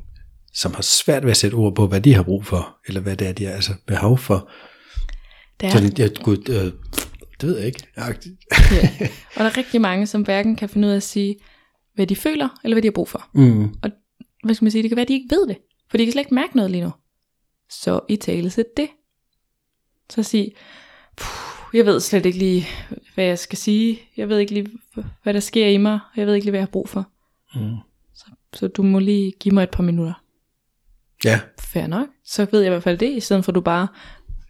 [0.53, 3.15] som har svært ved at sætte ord på, hvad de har brug for, eller hvad
[3.17, 4.49] det er, de har altså behov for.
[5.61, 6.55] Det er, Så det, jeg, gud, øh,
[7.41, 7.87] det ved jeg ikke.
[7.97, 8.07] Ja.
[9.35, 11.35] Og der er rigtig mange, som hverken kan finde ud af at sige,
[11.95, 13.29] hvad de føler, eller hvad de har brug for.
[13.33, 13.63] mm.
[13.83, 13.89] Og
[14.43, 15.57] hvad skal man sige, det kan være, at de ikke ved det,
[15.89, 16.91] for de kan slet ikke mærke noget lige nu.
[17.69, 18.87] Så i tale sæt det.
[20.09, 20.51] Så sig,
[21.17, 21.27] "Puh,
[21.77, 22.67] jeg ved slet ikke lige,
[23.15, 24.01] hvad jeg skal sige.
[24.17, 24.67] Jeg ved ikke lige,
[25.23, 25.99] hvad der sker i mig.
[26.15, 27.09] Jeg ved ikke lige, hvad jeg har brug for.
[27.55, 27.75] Mm.
[28.15, 30.13] Så, så du må lige give mig et par minutter.
[31.25, 32.07] Ja, Fair nok.
[32.25, 33.87] Så ved jeg i hvert fald det, i stedet for at du bare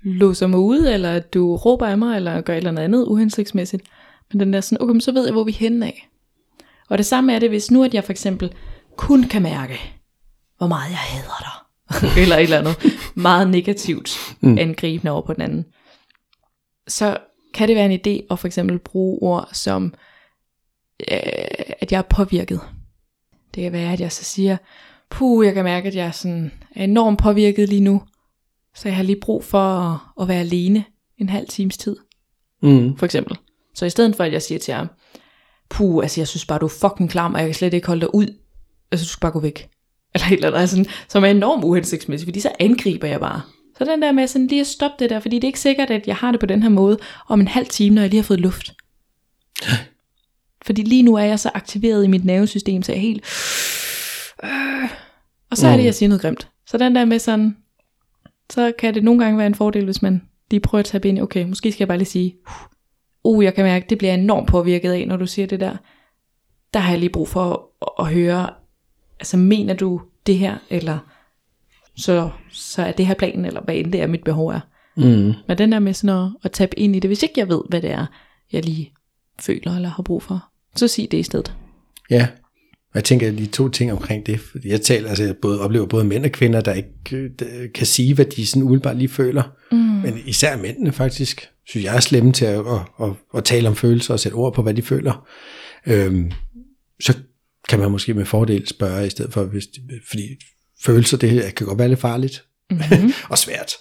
[0.04, 3.84] låser mig ud, eller at du råber af mig, eller gør et eller andet uhensigtsmæssigt.
[4.32, 6.10] Men den der sådan, okay, så ved jeg, hvor vi er henne af.
[6.90, 8.54] Og det samme er det, hvis nu, at jeg for eksempel
[8.96, 9.80] kun kan mærke,
[10.58, 11.52] hvor meget jeg hader dig.
[12.22, 12.76] eller et eller andet
[13.16, 14.58] meget negativt Mm.
[14.58, 15.66] angribende over på den anden.
[16.88, 17.18] Så
[17.54, 19.94] kan det være en idé at for eksempel bruge ord som,
[21.12, 21.18] øh,
[21.80, 22.60] at jeg er påvirket.
[23.56, 24.58] Det kan være, at jeg så siger,
[25.10, 28.02] puh, jeg kan mærke, at jeg er, sådan, er enormt påvirket lige nu.
[28.76, 30.84] Så jeg har lige brug for at, at være alene
[31.18, 31.96] en halv times tid,
[32.62, 32.98] mm.
[32.98, 33.38] for eksempel.
[33.76, 34.88] Så i stedet for, at jeg siger til ham,
[35.70, 38.02] puh, altså jeg synes bare, du er fucking klam, og jeg kan slet ikke holde
[38.02, 38.28] dig ud.
[38.92, 39.70] Altså du skal bare gå væk.
[40.14, 43.42] Eller et eller andet, altså, som er enormt uhensigtsmæssigt, fordi så angriber jeg bare.
[43.78, 45.90] Så den der med sådan lige at stoppe det der, fordi det er ikke sikkert,
[45.90, 48.22] at jeg har det på den her måde om en halv time, når jeg lige
[48.22, 48.74] har fået luft.
[50.66, 53.26] Fordi lige nu er jeg så aktiveret i mit nervesystem, så jeg er helt...
[54.44, 54.90] Øh.
[55.52, 56.48] Og så er det, jeg siger noget grimt.
[56.68, 57.58] Så den der med sådan,
[58.52, 60.22] så kan det nogle gange være en fordel, hvis man
[60.52, 62.36] lige prøver at tage ind i, okay, måske skal jeg bare lige sige,
[63.24, 65.78] uh, jeg kan mærke, det bliver jeg enormt påvirket af, når du siger det der.
[66.74, 68.50] Der har jeg lige brug for at, at høre,
[69.20, 70.98] altså mener du det her, eller
[71.96, 74.60] så, så er det her planen, eller hvad end det er, mit behov er.
[74.98, 75.34] Mm.
[75.48, 77.62] Men den der med sådan at, at tabe ind i det, hvis ikke jeg ved,
[77.70, 78.06] hvad det er,
[78.52, 78.94] jeg lige
[79.40, 80.46] føler eller har brug for,
[80.76, 81.56] så sig det i stedet.
[82.10, 82.28] Ja,
[82.92, 86.04] og jeg tænker lige to ting omkring det, jeg taler, altså jeg både, oplever både
[86.04, 87.30] mænd og kvinder, der ikke øh,
[87.74, 89.78] kan sige, hvad de sådan umiddelbart lige føler, mm.
[89.78, 93.76] men især mændene faktisk, synes jeg er slemme til at, at, at, at tale om
[93.76, 95.28] følelser og sætte ord på, hvad de føler.
[95.88, 96.32] øhm,
[97.00, 97.18] så
[97.70, 99.68] kan man måske med fordel spørge i stedet for, hvis,
[100.10, 100.24] fordi
[100.84, 103.12] følelser, det kan godt være lidt farligt mm-hmm.
[103.30, 103.74] og svært.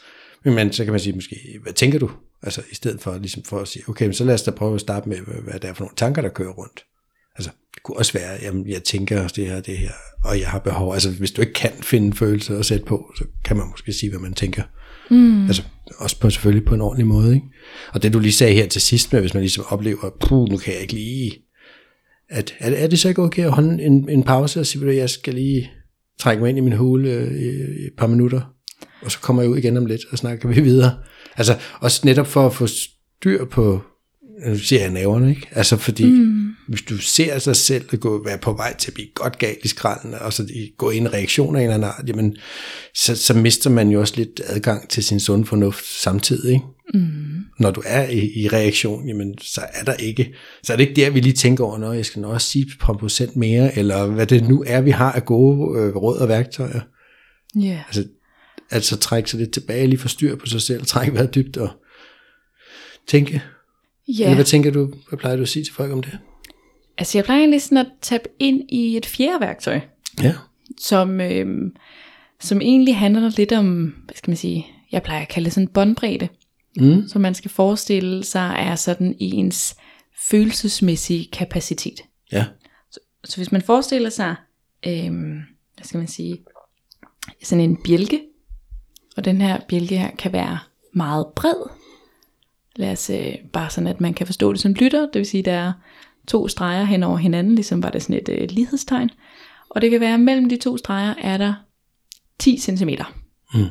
[0.44, 2.10] Men så kan man sige måske, hvad tænker du?
[2.42, 4.74] Altså i stedet for, ligesom for at sige, okay, men så lad os da prøve
[4.74, 6.84] at starte med, hvad det er for nogle tanker, der kører rundt.
[7.36, 9.92] Altså, det kunne også være, jamen, jeg tænker det her, det her,
[10.24, 10.94] og jeg har behov.
[10.94, 14.10] Altså, hvis du ikke kan finde følelser at sætte på, så kan man måske sige,
[14.10, 14.62] hvad man tænker.
[15.10, 15.46] Mm.
[15.46, 15.62] Altså,
[15.98, 17.46] også på, selvfølgelig på en ordentlig måde, ikke?
[17.92, 20.56] Og det du lige sagde her til sidst med, hvis man ligesom oplever, puh, nu
[20.56, 21.32] kan jeg ikke lige,
[22.28, 24.96] at, er, er det så ikke okay at holde en, en pause og sige, at
[24.96, 25.70] jeg skal lige
[26.18, 27.46] trække mig ind i min hule øh, i,
[27.82, 28.40] i et par minutter,
[29.02, 30.98] og så kommer jeg ud igen om lidt, og snakker vi videre.
[31.36, 33.82] Altså, også netop for at få styr på,
[34.46, 35.48] nu siger jeg næverne, ikke?
[35.52, 36.54] Altså, fordi mm.
[36.68, 39.68] hvis du ser sig selv gå, være på vej til at blive godt galt i
[39.68, 40.46] skralden, og så
[40.78, 42.36] gå ind i reaktioner af en eller anden art, jamen,
[42.94, 46.64] så, så mister man jo også lidt adgang til sin sunde fornuft samtidig, ikke?
[46.94, 47.20] Mm.
[47.58, 51.00] Når du er i, i reaktion, jamen, så er der ikke, så er det ikke
[51.00, 53.78] der, vi lige tænker over, når jeg skal nok også sige et par procent mere,
[53.78, 56.80] eller hvad det nu er, vi har af gode øh, råd og værktøjer.
[57.56, 57.66] Ja.
[57.66, 57.86] Yeah.
[57.86, 58.04] Altså,
[58.70, 61.70] altså trække sig lidt tilbage, lige få styr på sig selv, trække vejret dybt og
[63.08, 63.42] tænke.
[64.08, 64.24] Ja.
[64.24, 66.18] Eller hvad tænker du, hvad plejer du at sige til folk om det?
[66.98, 69.80] Altså jeg plejer egentlig sådan at tabe ind i et fjerde værktøj.
[70.22, 70.34] Ja.
[70.78, 71.72] Som, øh,
[72.40, 75.68] som egentlig handler lidt om, hvad skal man sige, jeg plejer at kalde det sådan
[75.68, 76.28] båndbredde.
[76.76, 77.08] Mm.
[77.08, 79.76] Så man skal forestille sig er sådan ens
[80.30, 82.00] følelsesmæssige kapacitet.
[82.32, 82.44] Ja.
[82.90, 84.34] Så, så hvis man forestiller sig,
[84.86, 85.12] øh,
[85.76, 86.38] hvad skal man sige,
[87.42, 88.20] sådan en bjælke,
[89.16, 90.58] og den her bjælke her kan være
[90.94, 91.79] meget bred.
[92.76, 95.00] Lad os øh, bare sådan, at man kan forstå det som lytter.
[95.00, 95.72] Det vil sige, der er
[96.28, 99.10] to streger hen over hinanden, ligesom var det sådan et øh, lighedstegn.
[99.68, 101.54] Og det kan være, at mellem de to streger er der
[102.38, 102.88] 10 cm.
[103.54, 103.66] Mm.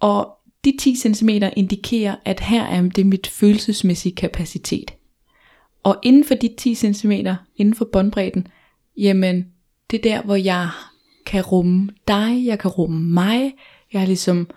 [0.00, 4.90] Og de 10 cm indikerer, at her er det mit følelsesmæssige kapacitet.
[5.82, 7.12] Og inden for de 10 cm,
[7.56, 8.46] inden for båndbredden,
[8.96, 9.46] jamen
[9.90, 10.68] det er der, hvor jeg
[11.26, 13.54] kan rumme dig, jeg kan rumme mig,
[13.92, 14.50] jeg har ligesom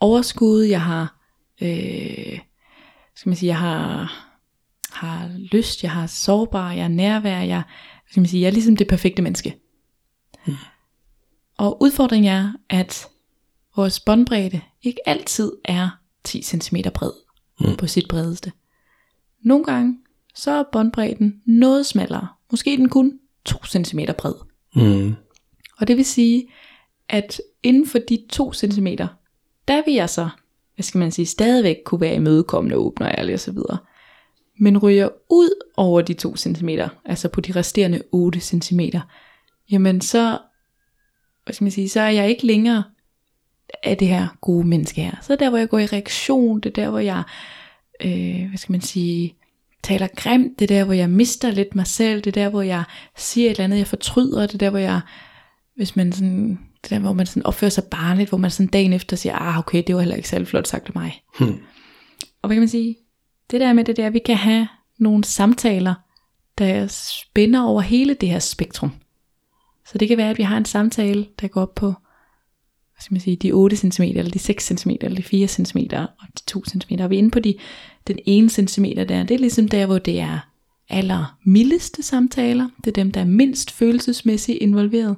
[0.00, 1.16] overskud, jeg har,
[1.62, 2.38] øh,
[3.18, 4.12] skal man sige, jeg har,
[4.92, 7.62] har lyst, jeg har sårbar, jeg er nærvær, jeg,
[8.10, 9.56] skal man sige, jeg er ligesom det perfekte menneske.
[10.44, 10.54] Hmm.
[11.56, 13.08] Og udfordringen er, at
[13.76, 15.90] vores båndbredde ikke altid er
[16.24, 17.10] 10 cm bred
[17.60, 17.76] hmm.
[17.76, 18.52] på sit bredeste.
[19.42, 19.98] Nogle gange,
[20.34, 22.28] så er båndbredden noget smallere.
[22.50, 24.34] Måske den kun 2 cm bred.
[24.74, 25.14] Hmm.
[25.78, 26.48] Og det vil sige,
[27.08, 28.86] at inden for de 2 cm,
[29.68, 30.28] der vil jeg så,
[30.78, 33.58] hvad skal man sige, stadigvæk kunne være imødekommende, åbne og ærlig osv.
[34.60, 36.68] Men ryger ud over de 2 cm,
[37.04, 38.80] altså på de resterende 8 cm,
[39.70, 40.38] jamen så,
[41.44, 42.82] hvad skal man sige, så er jeg ikke længere
[43.82, 45.16] af det her gode menneske her.
[45.22, 47.22] Så er der, hvor jeg går i reaktion, det er der, hvor jeg,
[48.04, 49.34] øh, hvad skal man sige,
[49.82, 52.62] taler grimt, det er der, hvor jeg mister lidt mig selv, det er der, hvor
[52.62, 52.84] jeg
[53.16, 55.00] siger et eller andet, jeg fortryder, det er der, hvor jeg,
[55.76, 58.92] hvis man sådan det der, hvor man sådan opfører sig barnligt, hvor man sådan dagen
[58.92, 61.22] efter siger, ah okay, det var heller ikke særlig flot sagt af mig.
[61.38, 61.58] Hmm.
[62.42, 62.96] Og hvad kan man sige?
[63.50, 64.68] Det der med det der, at vi kan have
[64.98, 65.94] nogle samtaler,
[66.58, 68.90] der spænder over hele det her spektrum.
[69.86, 71.94] Så det kan være, at vi har en samtale, der går op på
[72.98, 75.78] hvad skal man sige, de 8 cm, eller de 6 cm, eller de 4 cm,
[75.96, 76.94] og de 2 cm.
[77.00, 77.54] Og vi er inde på de,
[78.06, 80.38] den 1 cm der, det er ligesom der, hvor det er
[80.88, 82.68] aller mildeste samtaler.
[82.76, 85.16] Det er dem, der er mindst følelsesmæssigt involveret.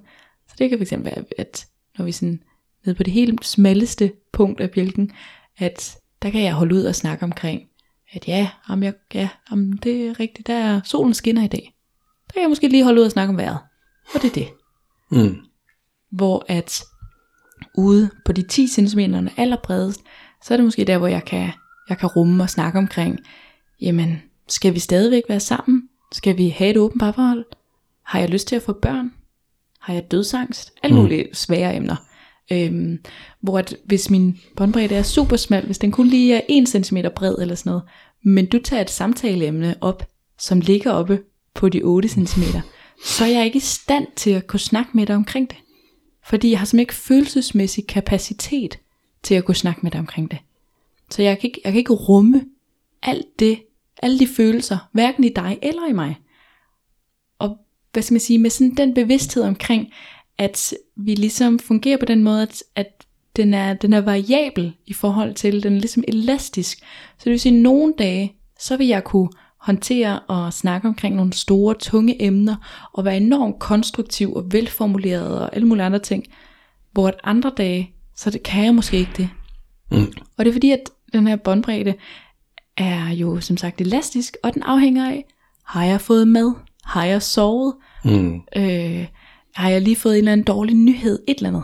[0.61, 1.67] Det kan fx være, at
[1.99, 2.43] når vi sådan
[2.85, 5.11] nede på det helt smalleste punkt af bjælken,
[5.59, 7.63] at der kan jeg holde ud og snakke omkring,
[8.13, 11.75] at ja, om jeg, ja om det er rigtigt, der er solen skinner i dag.
[12.27, 13.59] Der kan jeg måske lige holde ud og snakke om vejret.
[14.15, 14.49] Og det er det.
[15.11, 15.37] Mm.
[16.11, 16.83] Hvor at
[17.75, 19.01] ude på de 10 cm
[19.37, 20.01] allerbredest,
[20.43, 21.51] så er det måske der, hvor jeg kan,
[21.89, 23.19] jeg kan rumme og snakke omkring,
[23.81, 25.89] jamen, skal vi stadigvæk være sammen?
[26.13, 27.45] Skal vi have et åbent parforhold?
[28.03, 29.13] Har jeg lyst til at få børn?
[29.81, 30.73] Har jeg dødsangst?
[30.83, 31.03] Alle mm.
[31.03, 31.97] mulige svære emner.
[32.53, 32.99] Øhm,
[33.41, 36.99] hvor at hvis min båndbredde er super smal, hvis den kun lige er 1 cm
[37.17, 37.83] bred eller sådan noget,
[38.23, 40.09] men du tager et samtaleemne op,
[40.39, 41.21] som ligger oppe
[41.55, 42.43] på de 8 cm,
[43.05, 45.59] så er jeg ikke i stand til at kunne snakke med dig omkring det.
[46.25, 48.79] Fordi jeg har simpelthen ikke følelsesmæssig kapacitet
[49.23, 50.39] til at kunne snakke med dig omkring det.
[51.11, 52.45] Så jeg kan ikke, jeg kan ikke rumme
[53.03, 53.63] alt det,
[54.03, 56.17] alle de følelser, hverken i dig eller i mig
[57.93, 59.89] hvad skal man sige, med sådan den bevidsthed omkring,
[60.39, 64.93] at vi ligesom fungerer på den måde, at, at den, er, den er variabel i
[64.93, 66.79] forhold til, den er ligesom elastisk.
[67.19, 69.29] Så det vil sige, at nogle dage, så vil jeg kunne
[69.61, 72.57] håndtere og snakke omkring nogle store, tunge emner,
[72.93, 76.25] og være enormt konstruktiv og velformuleret og alle mulige andre ting,
[76.93, 79.31] hvor at andre dage, så det kan jeg måske ikke det.
[79.91, 80.13] Mm.
[80.37, 81.95] Og det er fordi, at den her båndbredde
[82.77, 85.25] er jo som sagt elastisk, og den afhænger af,
[85.65, 86.55] har jeg fået mad?
[86.91, 87.75] Har jeg sovet?
[88.05, 88.41] Mm.
[88.57, 89.07] Øh,
[89.55, 91.19] har jeg lige fået en eller anden dårlig nyhed?
[91.29, 91.63] Et eller andet.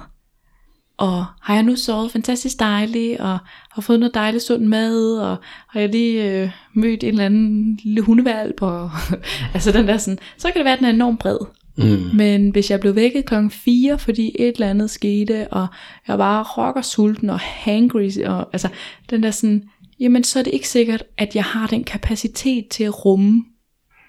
[0.98, 3.38] Og har jeg nu sovet fantastisk dejligt, og
[3.72, 5.36] har fået noget dejligt sund mad, og
[5.68, 8.90] har jeg lige øh, mødt en eller anden lille hundevalp, og
[9.54, 11.38] altså den der sådan, så kan det være, at den er enormt bred.
[11.78, 12.16] Mm.
[12.16, 15.66] Men hvis jeg blev vækket klokken 4, fordi et eller andet skete, og
[16.08, 18.68] jeg var rocker sulten og hangry, og altså
[19.10, 19.62] den der sådan,
[20.00, 23.44] jamen så er det ikke sikkert, at jeg har den kapacitet til at rumme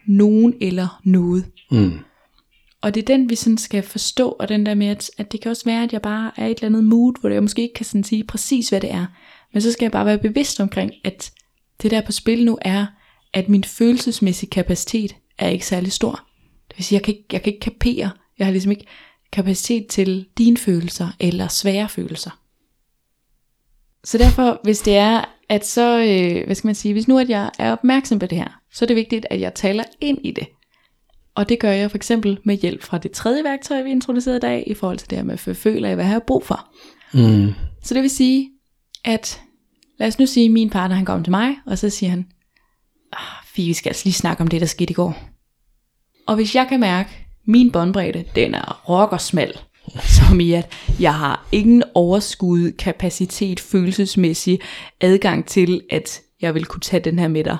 [0.08, 1.45] nogen eller noget.
[1.72, 1.99] Mm.
[2.82, 5.41] Og det er den, vi sådan skal forstå, og den der med, at, at det
[5.41, 7.62] kan også være, at jeg bare er i et eller andet mood, hvor jeg måske
[7.62, 9.05] ikke kan sådan sige præcis, hvad det er.
[9.53, 11.32] Men så skal jeg bare være bevidst omkring, at
[11.82, 12.86] det der er på spil nu er,
[13.34, 16.24] at min følelsesmæssige kapacitet er ikke særlig stor.
[16.70, 18.86] Det vil sige, jeg kan ikke, jeg kan ikke kapere, jeg har ligesom ikke
[19.32, 22.39] kapacitet til dine følelser, eller svære følelser.
[24.08, 27.30] Så derfor, hvis det er, at så, øh, hvad skal man sige, hvis nu at
[27.30, 30.32] jeg er opmærksom på det her, så er det vigtigt, at jeg taler ind i
[30.32, 30.47] det.
[31.36, 34.39] Og det gør jeg for eksempel med hjælp fra det tredje værktøj, vi introducerede i
[34.39, 36.70] dag, i forhold til det her med, at føler jeg, hvad jeg har brug for.
[37.14, 37.53] Mm.
[37.84, 38.49] Så det vil sige,
[39.05, 39.41] at
[39.99, 42.26] lad os nu sige, at min partner han kommer til mig, og så siger han,
[43.14, 45.20] ah, vi skal altså lige snakke om det, der skete i går.
[46.28, 49.53] Og hvis jeg kan mærke, at min båndbredde, den er rockersmal,
[49.95, 54.59] som i at jeg har ingen overskud, kapacitet, følelsesmæssig
[55.01, 57.57] adgang til, at jeg vil kunne tage den her med dig.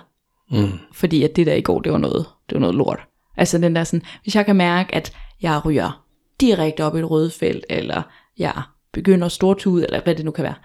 [0.52, 0.72] Mm.
[0.94, 3.00] Fordi at det der i går, det var noget, det var noget lort.
[3.38, 6.06] Altså den der sådan, hvis jeg kan mærke, at jeg ryger
[6.42, 8.02] direkte op i et rødt felt, eller
[8.38, 8.62] jeg
[8.94, 10.56] begynder at stortude, eller hvad det nu kan være,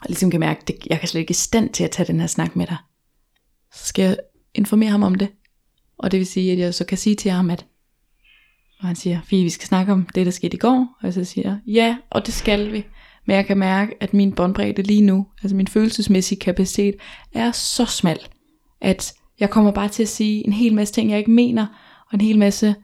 [0.00, 2.20] og ligesom kan mærke, at jeg kan slet ikke i stand til at tage den
[2.20, 2.76] her snak med dig,
[3.72, 4.16] så skal jeg
[4.54, 5.28] informere ham om det.
[5.98, 7.66] Og det vil sige, at jeg så kan sige til ham, at
[8.80, 10.96] og han siger, Fie, vi skal snakke om det, der skete i går.
[11.02, 12.84] Og så siger jeg, ja, og det skal vi.
[13.26, 16.94] Men jeg kan mærke, at min båndbredde lige nu, altså min følelsesmæssige kapacitet,
[17.32, 18.18] er så smal,
[18.80, 21.66] at jeg kommer bare til at sige en hel masse ting, jeg ikke mener,
[22.06, 22.74] og en hel masse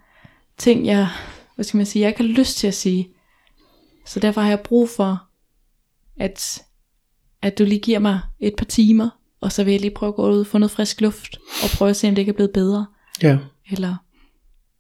[0.58, 1.08] ting, jeg,
[1.54, 3.08] hvad skal man sige, jeg ikke har lyst til at sige.
[4.06, 5.22] Så derfor har jeg brug for,
[6.16, 6.62] at,
[7.42, 9.08] at du lige giver mig et par timer,
[9.40, 11.70] og så vil jeg lige prøve at gå ud og få noget frisk luft, og
[11.78, 12.86] prøve at se, om det ikke er blevet bedre.
[13.22, 13.38] Ja.
[13.70, 13.96] Eller,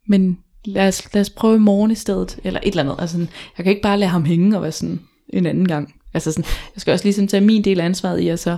[0.08, 2.96] men lad os, lad os prøve i morgen i stedet, eller et eller andet.
[2.98, 5.94] Altså, sådan, jeg kan ikke bare lade ham hænge og være sådan en anden gang.
[6.14, 8.56] Altså sådan, jeg skal også ligesom tage min del af ansvaret i at så,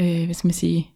[0.00, 0.90] øh, hvad skal man sige,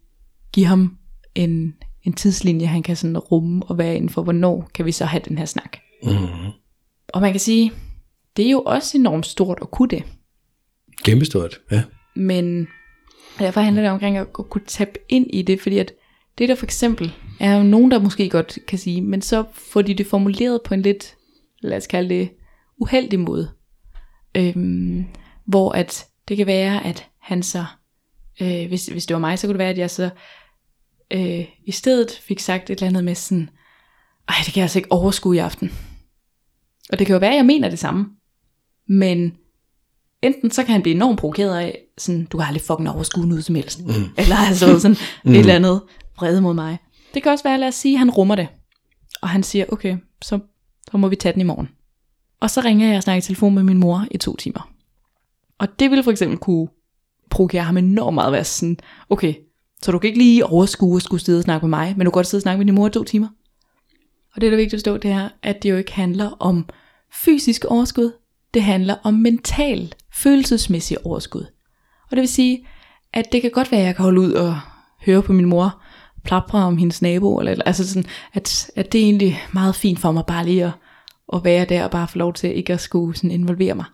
[0.52, 0.96] give ham
[1.34, 5.04] en, en tidslinje, han kan sådan rumme og være inden for, hvornår kan vi så
[5.04, 5.76] have den her snak.
[6.02, 6.10] Mm.
[7.08, 7.72] Og man kan sige,
[8.36, 10.04] det er jo også enormt stort at kunne det.
[11.04, 11.82] Kæmpestort, ja.
[12.14, 12.68] Men
[13.38, 15.92] derfor handler det omkring at kunne tabe ind i det, fordi at
[16.38, 19.82] det der for eksempel er jo nogen, der måske godt kan sige, men så får
[19.82, 21.16] de det formuleret på en lidt,
[21.60, 22.30] lad os kalde det,
[22.76, 23.50] uheldig måde.
[24.36, 25.04] Øhm,
[25.44, 27.64] hvor at det kan være, at han så,
[28.40, 30.10] øh, hvis, hvis det var mig, så kunne det være, at jeg så
[31.10, 33.50] øh, i stedet fik sagt et eller andet med sådan,
[34.28, 35.72] ej, det kan jeg altså ikke overskue i aften.
[36.92, 38.06] Og det kan jo være, at jeg mener det samme.
[38.88, 39.36] Men
[40.22, 43.44] enten så kan han blive enormt provokeret af, sådan, du har aldrig fucking overskue noget
[43.44, 43.86] som helst.
[43.86, 43.92] Mm.
[44.16, 45.32] Eller altså sådan mm.
[45.32, 45.82] et eller andet
[46.16, 46.78] vrede mod mig.
[47.14, 48.48] Det kan også være, lad os sige, at han rummer det.
[49.22, 50.38] Og han siger, okay, så,
[50.90, 51.68] så må vi tage den i morgen.
[52.40, 54.70] Og så ringer jeg og snakker i telefon med min mor i to timer.
[55.58, 56.68] Og det ville for eksempel kunne
[57.30, 58.76] provokere ham enormt meget at være sådan,
[59.10, 59.34] okay,
[59.82, 62.10] så du kan ikke lige overskue at skulle sidde og snakke med mig, men du
[62.10, 63.28] kan godt sidde og snakke med din mor i to timer.
[64.34, 66.68] Og det, der er vigtigt at forstå, det er, at det jo ikke handler om
[67.12, 68.12] fysisk overskud.
[68.54, 71.46] Det handler om mental, følelsesmæssig overskud.
[72.04, 72.66] Og det vil sige,
[73.12, 74.60] at det kan godt være, at jeg kan holde ud og
[75.06, 75.82] høre på min mor
[76.24, 79.98] plapre om hendes nabo, eller, eller altså sådan, at, at det er egentlig meget fint
[79.98, 80.72] for mig bare lige at,
[81.32, 83.84] at være der og bare få lov til ikke at skulle sådan involvere mig.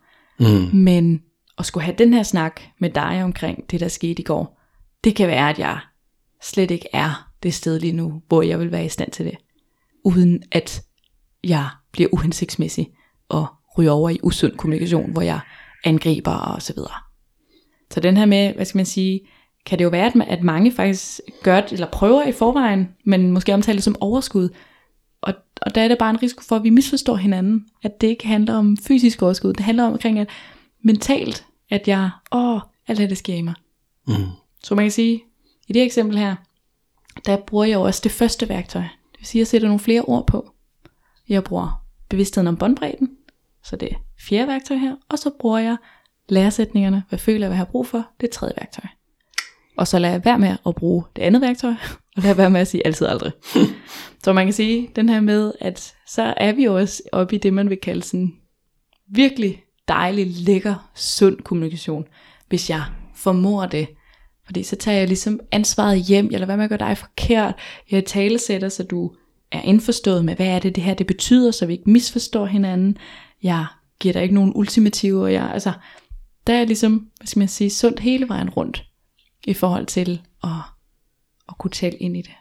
[0.41, 0.70] Mm.
[0.72, 1.22] Men
[1.59, 4.61] at skulle have den her snak med dig omkring det, der skete i går,
[5.05, 5.79] det kan være, at jeg
[6.43, 9.35] slet ikke er det sted lige nu, hvor jeg vil være i stand til det.
[10.05, 10.83] Uden at
[11.45, 12.91] jeg bliver uhensigtsmæssig
[13.29, 13.47] og
[13.79, 15.41] ryger over i usund kommunikation, hvor jeg
[15.85, 16.95] angriber og så videre.
[17.91, 19.20] Så den her med, hvad skal man sige,
[19.69, 23.55] kan det jo være, at mange faktisk gør det, eller prøver i forvejen, men måske
[23.55, 24.49] omtaler det som overskud.
[25.21, 28.07] Og, og der er det bare en risiko for, at vi misforstår hinanden, at det
[28.07, 30.29] ikke handler om fysisk overskud, det handler omkring, at
[30.83, 33.55] mentalt, at jeg, åh, alt det, der sker i mig.
[34.07, 34.14] Mm.
[34.64, 35.23] Så man kan sige,
[35.69, 36.37] i det eksempel her,
[37.27, 38.83] der bruger jeg jo også det første værktøj.
[38.83, 40.51] Det vil sige, at jeg sætter nogle flere ord på.
[41.29, 43.11] Jeg bruger bevidstheden om båndbredden,
[43.64, 45.77] så det er fjerde værktøj her, og så bruger jeg
[46.29, 48.97] læresætningerne, hvad føler jeg, hvad jeg har brug for, det er tredje værktøj.
[49.79, 51.70] Og så jeg være med at bruge det andet værktøj,
[52.16, 53.33] og lad være med at sige altid aldrig.
[54.24, 57.53] så man kan sige, den her med, at så er vi også oppe i det,
[57.53, 58.33] man vil kalde sådan
[59.14, 62.05] virkelig dejlig, lækker, sund kommunikation,
[62.49, 62.83] hvis jeg
[63.14, 63.89] formår det.
[64.47, 67.55] Fordi så tager jeg ligesom ansvaret hjem, jeg lader være med at gøre dig forkert,
[67.91, 69.14] jeg talesætter, så du
[69.53, 72.97] er indforstået med, hvad er det, det her det betyder, så vi ikke misforstår hinanden.
[73.43, 73.66] Jeg
[74.01, 75.29] giver dig ikke nogen ultimativer.
[75.29, 75.72] Jeg, altså,
[76.47, 78.88] der er ligesom, hvad skal man sige, sundt hele vejen rundt
[79.47, 80.51] i forhold til at,
[81.49, 82.34] at kunne tale ind i det.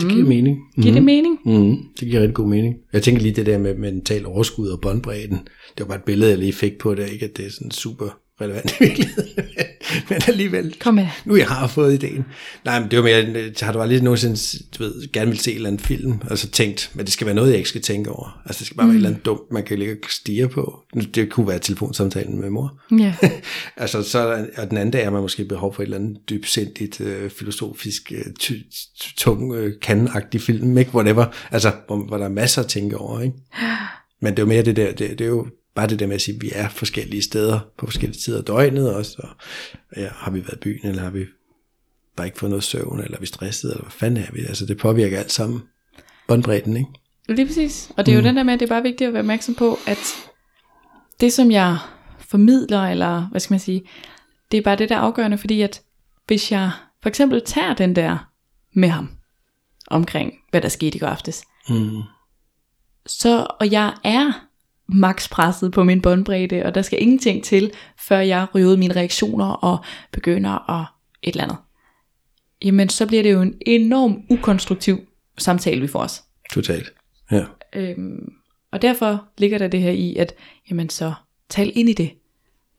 [0.00, 0.58] Det giver mening.
[0.82, 1.38] Giver det mening?
[1.44, 2.76] Mm, det giver rigtig god mening.
[2.92, 5.38] Jeg tænker lige det der med mental overskud og båndbredden.
[5.78, 7.10] Det var bare et billede, jeg lige fik på det.
[7.10, 9.28] Ikke at det er sådan super relevant i virkeligheden.
[10.08, 10.76] men alligevel.
[10.80, 11.06] Kom med.
[11.24, 12.24] Nu jeg har fået ideen.
[12.64, 15.56] Nej, men det var mere, har du aldrig nogensinde, du ved, gerne vil se en
[15.56, 18.10] eller anden film, og så tænkt, men det skal være noget, jeg ikke skal tænke
[18.10, 18.42] over.
[18.46, 18.90] Altså det skal bare mm.
[18.90, 20.80] være et eller andet dumt, man kan ligge og stige på.
[21.14, 22.80] Det kunne være telefonsamtalen med mor.
[22.98, 23.14] Ja.
[23.76, 25.98] altså så er der, og den anden dag er man måske behov for et eller
[25.98, 28.52] andet dybsindigt, øh, filosofisk, øh, ty,
[29.18, 30.94] tung, øh, kandenagtig film, ikke?
[30.94, 31.26] Whatever.
[31.50, 33.36] Altså, hvor, hvor der er masser at tænke over, ikke?
[34.22, 36.14] Men det er jo mere det der, det, det er jo bare det der med
[36.14, 39.28] at sige, at vi er forskellige steder på forskellige tider af døgnet også, og
[39.96, 41.24] ja, har vi været i byen, eller har vi
[42.16, 44.40] bare ikke fået noget søvn, eller er vi stresset, eller hvad fanden er vi?
[44.40, 45.62] Altså det påvirker alt sammen
[46.28, 46.90] båndbredden, ikke?
[47.28, 47.92] Lige præcis.
[47.96, 48.24] Og det er jo mm.
[48.24, 50.14] den der med, at det er bare vigtigt at være opmærksom på, at
[51.20, 51.78] det som jeg
[52.18, 53.88] formidler, eller hvad skal man sige,
[54.52, 55.82] det er bare det der er afgørende, fordi at
[56.26, 56.70] hvis jeg
[57.02, 58.30] for eksempel tager den der
[58.74, 59.10] med ham,
[59.86, 62.02] omkring hvad der skete i går aftes, Mm.
[63.06, 64.43] så, og jeg er
[64.86, 69.46] max presset på min båndbredde, og der skal ingenting til, før jeg ryger mine reaktioner
[69.46, 70.86] og begynder at
[71.22, 71.56] et eller andet.
[72.64, 74.98] Jamen, så bliver det jo en enorm ukonstruktiv
[75.38, 76.24] samtale, vi får os.
[76.52, 76.92] Totalt.
[77.30, 77.44] Ja.
[77.72, 78.32] Øhm,
[78.72, 80.34] og derfor ligger der det her i, at
[80.70, 81.12] jamen så
[81.48, 82.10] tal ind i det,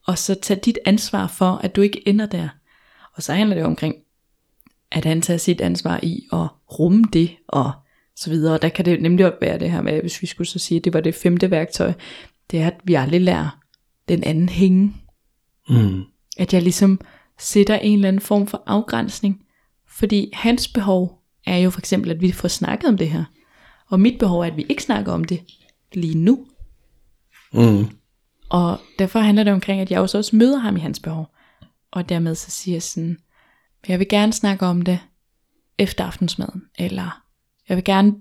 [0.08, 2.50] og så tag dit ansvar for, at du ikke ender der.
[3.14, 3.96] Og så handler det jo omkring,
[4.92, 6.48] at han tager sit ansvar i at
[6.80, 7.72] rumme det, og
[8.16, 8.54] så videre.
[8.54, 10.78] Og der kan det nemlig også være det her med, hvis vi skulle så sige,
[10.78, 11.94] at det var det femte værktøj,
[12.52, 13.60] det er, at vi aldrig lærer
[14.10, 14.94] den anden hænge.
[15.70, 16.04] Mm.
[16.38, 17.00] At jeg ligesom
[17.40, 19.42] sætter en eller anden form for afgrænsning.
[19.88, 23.24] Fordi hans behov er jo for eksempel, at vi får snakket om det her.
[23.90, 25.44] Og mit behov er, at vi ikke snakker om det
[25.94, 26.46] lige nu.
[27.54, 27.86] Mm.
[28.50, 31.36] Og derfor handler det omkring, at jeg også, også møder ham i hans behov.
[31.92, 33.18] Og dermed så siger jeg sådan,
[33.88, 35.00] jeg vil gerne snakke om det
[35.78, 37.25] efter aftensmaden, eller
[37.70, 38.16] jeg vil gerne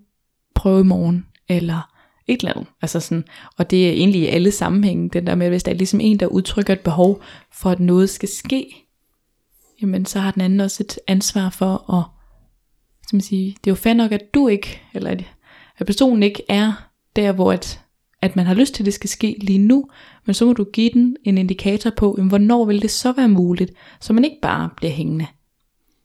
[0.55, 1.95] prøve i morgen, eller
[2.27, 2.67] et eller andet.
[2.83, 3.25] Altså sådan,
[3.57, 6.21] og det er egentlig i alle sammenhænge, den der med, hvis der er ligesom en,
[6.21, 7.23] der udtrykker et behov
[7.53, 8.67] for, at noget skal ske,
[9.83, 12.05] jamen så har den anden også et ansvar for at,
[13.07, 15.25] skal man sige, det er jo fair nok, at du ikke, eller at,
[15.79, 17.81] at personen ikke er der, hvor at,
[18.23, 19.89] at man har lyst til, at det skal ske lige nu,
[20.27, 23.29] men så må du give den en indikator på, jamen, hvornår vil det så være
[23.29, 25.27] muligt, så man ikke bare bliver hængende.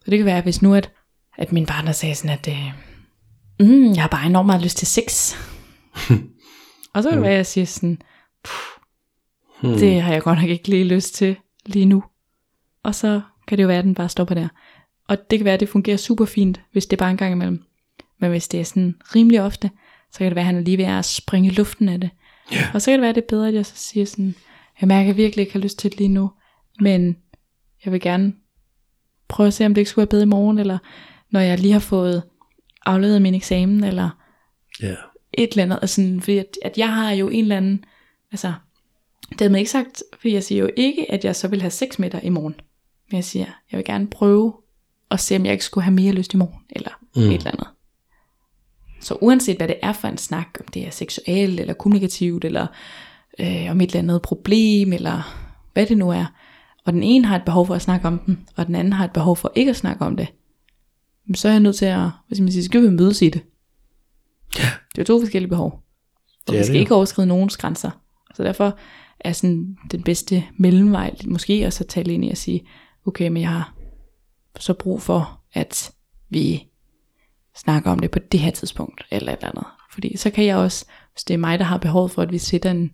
[0.05, 0.91] Så det kan være, hvis nu at,
[1.37, 2.88] at min partner sagde sådan, at øh,
[3.59, 5.35] mm, jeg har bare enormt meget lyst til sex.
[6.93, 8.01] og så kan det være, at jeg siger sådan,
[9.61, 9.73] Hmm.
[9.73, 11.35] det har jeg godt nok ikke lige lyst til
[11.65, 12.03] lige nu.
[12.83, 14.47] Og så kan det jo være, at den bare stopper der.
[15.07, 17.31] Og det kan være, at det fungerer super fint, hvis det er bare en gang
[17.31, 17.63] imellem.
[18.19, 19.71] Men hvis det er sådan rimelig ofte,
[20.11, 22.09] så kan det være, at han er lige ved at springe i luften af det.
[22.51, 22.67] Ja.
[22.73, 24.35] Og så kan det være, at det er bedre, at jeg så siger sådan,
[24.81, 26.31] jeg mærker, at jeg virkelig ikke har lyst til det lige nu,
[26.79, 27.17] men
[27.85, 28.33] jeg vil gerne
[29.27, 30.77] prøve at se, om det ikke skulle være bedre i morgen, eller
[31.31, 32.23] når jeg lige har fået
[32.85, 34.09] afleveret min eksamen, eller
[34.81, 34.95] Ja.
[35.33, 37.83] et eller andet, altså, fordi at, at jeg har jo en eller anden,
[38.31, 38.53] altså,
[39.39, 42.09] dermed ikke sagt, fordi jeg siger jo ikke, at jeg så vil have sex med
[42.09, 42.55] dig i morgen,
[43.11, 44.53] men jeg siger, jeg vil gerne prøve
[45.11, 47.21] at se, om jeg ikke skulle have mere lyst i morgen, eller mm.
[47.21, 47.67] et eller andet.
[49.01, 52.67] Så uanset hvad det er for en snak, om det er seksuelt, eller kommunikativt, eller
[53.39, 55.35] øh, om et eller andet problem, eller
[55.73, 56.25] hvad det nu er,
[56.85, 59.05] og den ene har et behov for at snakke om den, og den anden har
[59.05, 60.27] et behov for ikke at snakke om det,
[61.35, 63.29] så er jeg nødt til at, hvad skal man sige, så skal vi mødes i
[63.29, 63.41] det.
[64.57, 64.69] Ja.
[64.95, 65.83] Det er to forskellige behov.
[66.47, 67.91] Og Det vi skal det ikke overskride nogens grænser.
[68.35, 68.77] Så derfor
[69.19, 72.67] er sådan den bedste mellemvej måske at tale ind i og sige,
[73.05, 73.73] okay, men jeg har
[74.59, 75.91] så brug for, at
[76.29, 76.67] vi
[77.55, 79.65] snakker om det på det her tidspunkt, eller et eller andet.
[79.91, 82.37] Fordi så kan jeg også, hvis det er mig, der har behov for, at vi
[82.37, 82.91] sætter en,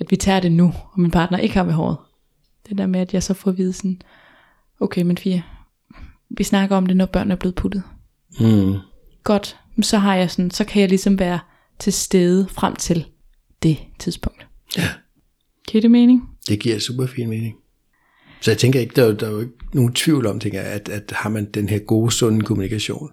[0.00, 1.96] at vi tager det nu, og min partner ikke har behovet.
[2.68, 4.02] Det der med, at jeg så får at vide sådan,
[4.80, 5.44] okay, men Fie,
[6.30, 7.82] vi snakker om det, når børn er blevet puttet.
[8.40, 8.74] Mm.
[9.24, 11.38] Godt, så har jeg sådan, så kan jeg ligesom være
[11.78, 13.06] til stede frem til
[13.62, 14.46] det tidspunkt.
[14.76, 14.88] Ja.
[15.68, 16.22] Giver det mening?
[16.48, 17.54] Det giver super fin mening.
[18.40, 20.70] Så jeg tænker ikke, der er, der er jo ikke nogen tvivl om, tænker jeg,
[20.70, 23.10] at, at har man den her gode, sunde kommunikation,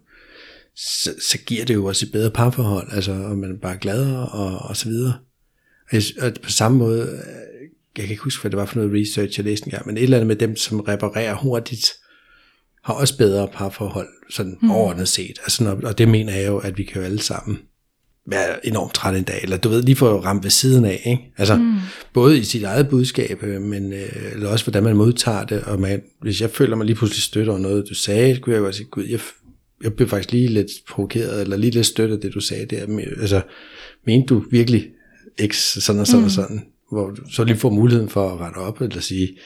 [0.75, 4.29] så, så giver det jo også et bedre parforhold, altså, og man er bare gladere,
[4.29, 5.13] og, og så videre.
[5.91, 8.79] Og, jeg, og på samme måde, øh, jeg kan ikke huske, hvad det var for
[8.79, 11.93] noget research, jeg læste engang, men et eller andet med dem, som reparerer hurtigt,
[12.83, 14.71] har også bedre parforhold, sådan mm.
[14.71, 15.39] overordnet set.
[15.43, 17.59] Altså, når, og det mener jeg jo, at vi kan jo alle sammen
[18.27, 21.33] være enormt træt en dag, eller du ved, lige få ramt ved siden af, ikke?
[21.37, 21.77] Altså, mm.
[22.13, 25.79] både i sit eget budskab, øh, men øh, eller også hvordan man modtager det, og
[25.79, 28.61] man, hvis jeg føler mig lige pludselig støtter over noget, du sagde, så kunne jeg
[28.61, 29.19] godt sige, gud, jeg,
[29.83, 32.87] jeg blev faktisk lige lidt provokeret, eller lige lidt støttet det, du sagde der.
[32.87, 33.41] Men, Altså,
[34.05, 34.87] mente du virkelig
[35.47, 36.25] x sådan og sådan mm.
[36.25, 39.37] og sådan, hvor du så lige får muligheden for at rette op, eller sige,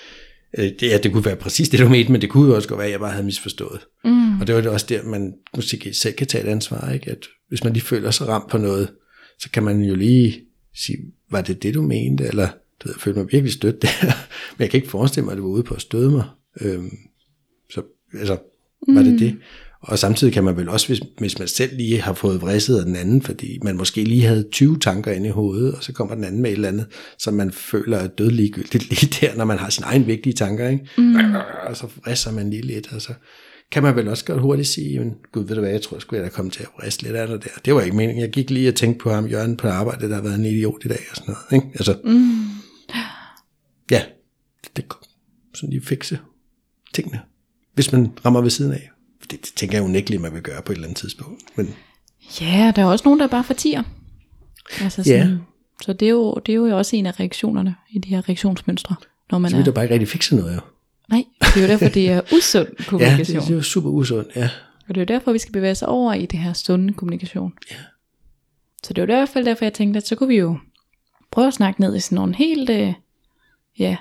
[0.55, 2.77] det, ja, det kunne være præcis det, du mente, men det kunne jo også godt
[2.77, 3.79] være, at jeg bare havde misforstået.
[4.05, 4.39] Mm.
[4.41, 7.11] Og det var det også der, man måske selv kan tage et ansvar, ikke?
[7.11, 8.89] at hvis man lige føler sig ramt på noget,
[9.39, 10.41] så kan man jo lige
[10.75, 10.97] sige,
[11.31, 12.47] var det det, du mente, eller
[12.83, 13.87] du ved, jeg følte mig virkelig stødt der,
[14.57, 16.25] men jeg kan ikke forestille mig, at du var ude på at støde mig.
[16.61, 16.97] Øhm,
[17.69, 17.81] så
[18.13, 18.37] altså,
[18.87, 19.37] var det det?
[19.81, 22.85] Og samtidig kan man vel også, hvis, hvis man selv lige har fået vridset af
[22.85, 26.15] den anden, fordi man måske lige havde 20 tanker inde i hovedet, og så kommer
[26.15, 26.85] den anden med et eller andet,
[27.19, 30.89] som man føler er dødligegyldigt lige der, når man har sine egne vigtige tanker, ikke?
[30.97, 31.15] Mm.
[31.67, 33.13] Og så vridser man lige lidt, og så
[33.71, 36.15] kan man vel også godt hurtigt sige, men gud, ved du hvad, jeg tror sgu,
[36.15, 37.49] jeg er kommet til at vriste lidt af det der.
[37.65, 38.21] Det var ikke meningen.
[38.21, 40.85] Jeg gik lige og tænkte på ham, Jørgen, på arbejde, der har været en idiot
[40.85, 41.77] i dag, og sådan noget, ikke?
[41.77, 42.45] Altså, mm.
[43.91, 44.03] ja,
[44.77, 44.85] det,
[45.53, 46.19] sådan lige fikse
[46.93, 47.19] tingene,
[47.77, 48.89] hvis man rammer ved siden af.
[49.21, 51.43] Det, det tænker jeg unægteligt, man vil gøre på et eller andet tidspunkt.
[51.57, 51.75] Men
[52.41, 53.83] Ja, der er også nogen, der bare fortiger.
[54.81, 55.21] Altså Ja.
[55.23, 55.39] sådan,
[55.81, 58.95] Så det er, jo, det er jo også en af reaktionerne i de her reaktionsmønstre.
[59.31, 60.59] Når man så er, vil der bare ikke rigtig fikse noget, jo.
[61.09, 63.41] nej, det er jo derfor, det er usund Ja, det, kommunikation.
[63.41, 64.49] det er jo super usundt, ja.
[64.89, 67.53] Og det er jo derfor, vi skal bevæge os over i det her sunde kommunikation.
[67.71, 67.75] Ja.
[68.83, 70.57] Så det var i hvert fald derfor, jeg tænkte, at så kunne vi jo
[71.31, 72.93] prøve at snakke ned i sådan nogle helt, øh,
[73.79, 73.97] ja,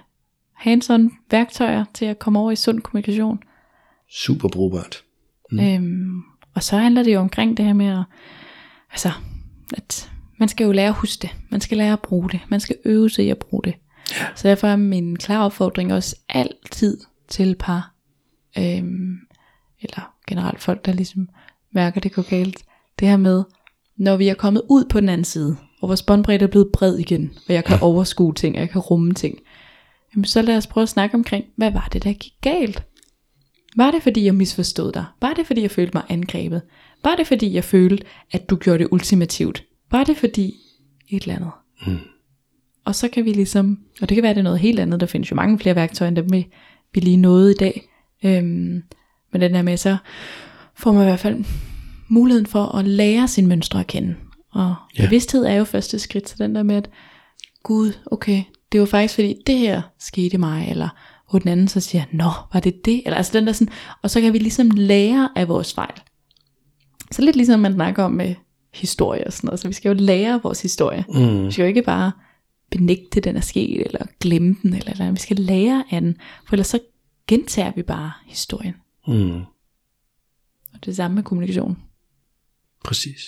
[0.66, 3.38] hands-on værktøjer til at komme over i sund kommunikation.
[4.10, 5.02] Super brugbart.
[5.52, 5.60] Mm.
[5.60, 6.22] Øhm,
[6.54, 8.04] og så handler det jo omkring det her med at,
[8.90, 9.10] altså,
[9.76, 11.30] at man skal jo lære at huske det.
[11.50, 12.40] Man skal lære at bruge det.
[12.48, 13.74] Man skal øve sig i at bruge det.
[14.10, 14.26] Ja.
[14.34, 16.98] Så derfor er min klare opfordring også altid
[17.28, 17.94] til par,
[18.58, 19.16] øhm,
[19.80, 21.28] eller generelt folk, der ligesom
[21.72, 22.64] mærker, det går galt.
[22.98, 23.44] Det her med,
[23.96, 26.98] når vi er kommet ud på den anden side, og vores båndbredde er blevet bred
[26.98, 29.38] igen, og jeg kan overskue ting, og jeg kan rumme ting,
[30.14, 32.86] jamen så lad os prøve at snakke omkring, hvad var det, der gik galt?
[33.76, 35.04] Var det fordi jeg misforstod dig?
[35.20, 36.62] Var det fordi jeg følte mig angrebet?
[37.04, 39.64] Var det fordi jeg følte at du gjorde det ultimativt?
[39.90, 40.54] Var det fordi
[41.08, 41.50] et eller andet?
[41.86, 41.98] Mm.
[42.84, 45.06] Og så kan vi ligesom, og det kan være det er noget helt andet, der
[45.06, 46.46] findes jo mange flere værktøjer end dem vi,
[46.94, 47.88] vi lige nåede i dag.
[48.24, 48.82] Øhm,
[49.32, 49.96] men den der med, så
[50.74, 51.44] får man i hvert fald
[52.08, 54.14] muligheden for at lære sin mønstre at kende.
[54.52, 55.04] Og Ja.
[55.04, 56.90] bevidsthed er jo første skridt til den der med, at
[57.62, 60.88] Gud, okay, det var faktisk fordi det her skete mig, eller
[61.30, 63.02] hvor den anden så siger, nå, var det det?
[63.04, 66.00] Eller altså den der sådan, og så kan vi ligesom lære af vores fejl.
[67.10, 68.34] Så lidt ligesom man snakker om med
[68.74, 71.04] historie og sådan noget, så vi skal jo lære vores historie.
[71.08, 71.46] Mm.
[71.46, 72.12] Vi skal jo ikke bare
[72.70, 76.16] benægte, den er sket, eller glemme den, eller, eller vi skal lære af den,
[76.46, 76.80] for ellers så
[77.26, 78.74] gentager vi bare historien.
[79.06, 79.40] Mm.
[80.74, 81.78] Og det samme med kommunikation.
[82.84, 83.20] Præcis.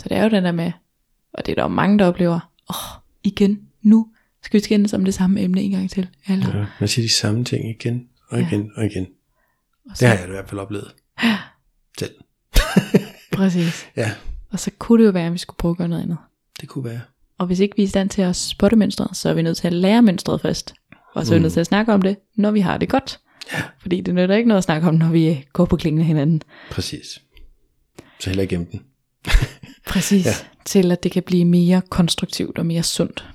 [0.00, 0.72] Så det er jo den der med,
[1.32, 2.34] og det er der jo mange, der oplever,
[2.70, 4.08] åh, oh, igen, nu
[4.44, 6.08] skal vi skændes om det samme emne en gang til.
[6.28, 8.46] Eller, Ja, man siger de samme ting igen og Ja.
[8.46, 9.06] igen og igen.
[9.84, 10.94] og Det så, har jeg i hvert fald oplevet.
[11.98, 12.14] Selv.
[13.32, 13.86] Præcis.
[13.96, 14.10] Ja,
[14.50, 16.18] Og så kunne det jo være, at vi skulle prøve at gøre noget andet.
[16.60, 17.00] det kunne være.
[17.38, 19.56] Og hvis ikke vi er i stand til at spotte mønstret, så er vi nødt
[19.56, 20.74] til at lære mønstret først.
[21.14, 23.20] Og så er vi nødt til at snakke om det, når vi har det godt.
[23.52, 23.62] Ja.
[23.80, 26.42] Fordi det nytter ikke noget at snakke om, når vi går på klingen af hinanden.
[26.70, 27.20] Præcis.
[28.20, 28.82] Så heller gemme den.
[29.86, 30.26] Præcis.
[30.30, 30.32] Ja.
[30.64, 33.28] Til at det kan blive mere konstruktivt og mere sundt.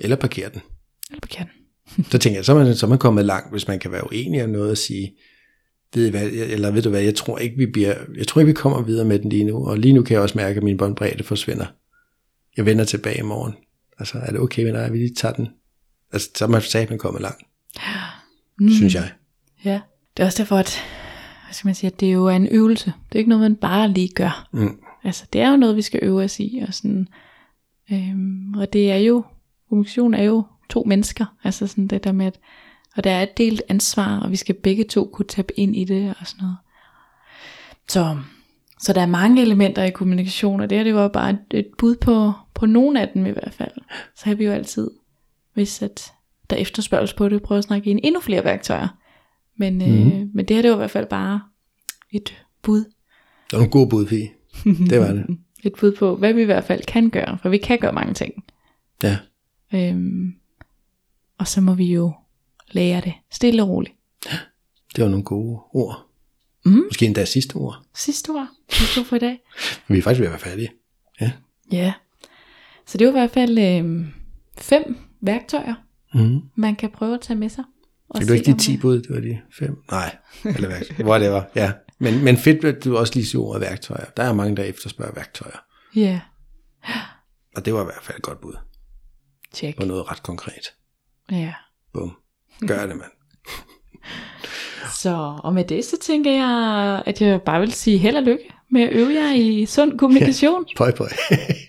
[0.00, 0.60] Eller parkere den.
[1.10, 1.52] Eller på kernen.
[2.10, 4.04] Så tænker jeg, så er man, så er man kommet langt, hvis man kan være
[4.04, 5.14] uenig om noget og sige,
[5.94, 8.46] ved I hvad, eller ved du hvad, jeg tror ikke, vi bliver, jeg tror ikke,
[8.46, 10.62] vi kommer videre med den lige nu, og lige nu kan jeg også mærke, at
[10.62, 11.66] min båndbredde forsvinder.
[12.56, 13.54] Jeg vender tilbage i morgen.
[13.98, 15.48] Altså, er det okay, venner, at vi lige tager den?
[16.12, 17.42] Altså, så er man satme kommet langt,
[18.60, 18.70] mm.
[18.70, 19.10] synes jeg.
[19.64, 19.80] Ja.
[20.16, 20.82] Det er også derfor, at,
[21.46, 22.92] hvad skal man sige, at det jo er en øvelse.
[23.08, 24.48] Det er ikke noget, man bare lige gør.
[24.52, 24.78] Mm.
[25.04, 26.62] Altså, det er jo noget, vi skal øve os i.
[26.68, 27.08] Og, sådan,
[27.92, 29.24] øhm, og det er jo,
[29.68, 31.24] kommunikation er jo to mennesker.
[31.44, 32.38] Altså sådan det der med, at,
[32.96, 35.84] og der er et delt ansvar, og vi skal begge to kunne tabe ind i
[35.84, 36.56] det og sådan noget.
[37.88, 38.16] Så,
[38.80, 41.68] så der er mange elementer i kommunikation, og det her det var bare et, et
[41.78, 43.72] bud på, på nogle af dem i hvert fald.
[44.16, 44.90] Så har vi jo altid,
[45.54, 46.12] hvis at
[46.50, 48.88] der efterspørges på det, prøve at snakke ind endnu flere værktøjer.
[49.56, 49.82] Men, mm.
[49.82, 51.40] øh, men det her det var i hvert fald bare
[52.10, 52.84] et bud
[53.50, 54.28] Der er nogle gode bud, Fie.
[54.64, 55.26] Det var det.
[55.64, 58.14] et bud på, hvad vi i hvert fald kan gøre, for vi kan gøre mange
[58.14, 58.44] ting.
[59.02, 59.16] Ja.
[59.74, 60.34] Øhm,
[61.38, 62.12] og så må vi jo
[62.70, 63.94] lære det stille og roligt.
[64.96, 66.06] Det var nogle gode ord.
[66.64, 66.72] Mm.
[66.90, 67.82] Måske endda sidste ord.
[67.94, 69.40] Sidste ord, sidste ord for i dag.
[69.88, 70.68] Vi er faktisk ved at være færdige.
[71.20, 71.32] Ja.
[71.72, 71.92] Ja.
[72.86, 74.06] Så det var i hvert fald øhm,
[74.58, 75.74] fem værktøjer,
[76.14, 76.40] Mm.
[76.54, 77.64] man kan prøve at tage med sig.
[78.08, 79.02] Og Fik du ikke de om 10 det- bud?
[79.02, 79.82] Det var de 5?
[79.90, 80.16] Nej.
[80.44, 81.06] Eller hvad?
[81.06, 81.42] Whatever.
[81.54, 81.72] Ja.
[81.98, 84.04] Men, men fedt, at du også lige siger ordet værktøjer.
[84.16, 85.58] Der er mange, der efterspørger værktøjer.
[85.94, 86.20] Ja,
[87.56, 88.54] Og det var i hvert fald et godt bud.
[89.52, 89.80] Tjek.
[89.80, 90.66] Og noget ret konkret.
[91.30, 91.54] Ja.
[91.92, 92.12] Bum.
[92.66, 93.10] Gør det, mand.
[95.02, 98.44] Så, og med det, så tænker jeg, at jeg bare vil sige held og lykke
[98.70, 100.64] med at øve jer i sund kommunikation.
[100.68, 101.08] Ja, pøj, pøj.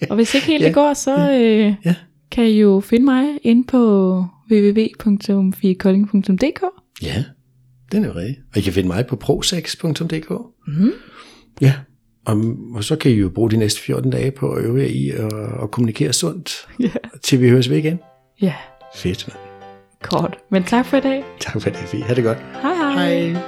[0.09, 0.67] og hvis ikke helt ja.
[0.67, 1.95] det går, så øh, Ja.
[2.31, 3.77] kan I jo finde mig inde på
[4.51, 6.63] www.fiekolding.dk.
[7.01, 7.23] ja,
[7.91, 8.37] den er jo rigtig.
[8.51, 10.29] Og I kan finde mig på prosex.dk.
[10.67, 10.91] Mhm.
[11.61, 11.73] Ja,
[12.31, 14.85] og, og så kan I jo bruge de næste 14 dage på at øve jer
[14.87, 16.89] i at, at kommunikere sundt, Ja.
[17.23, 17.99] til vi høres ved igen.
[18.41, 18.53] Ja,
[18.95, 19.39] Fedt, mand.
[20.03, 20.37] kort.
[20.51, 21.23] Men tak for i dag.
[21.39, 22.03] Tak for det, Fie.
[22.03, 22.37] Ha' det godt.
[22.61, 23.29] Hej hej.
[23.29, 23.41] Hej.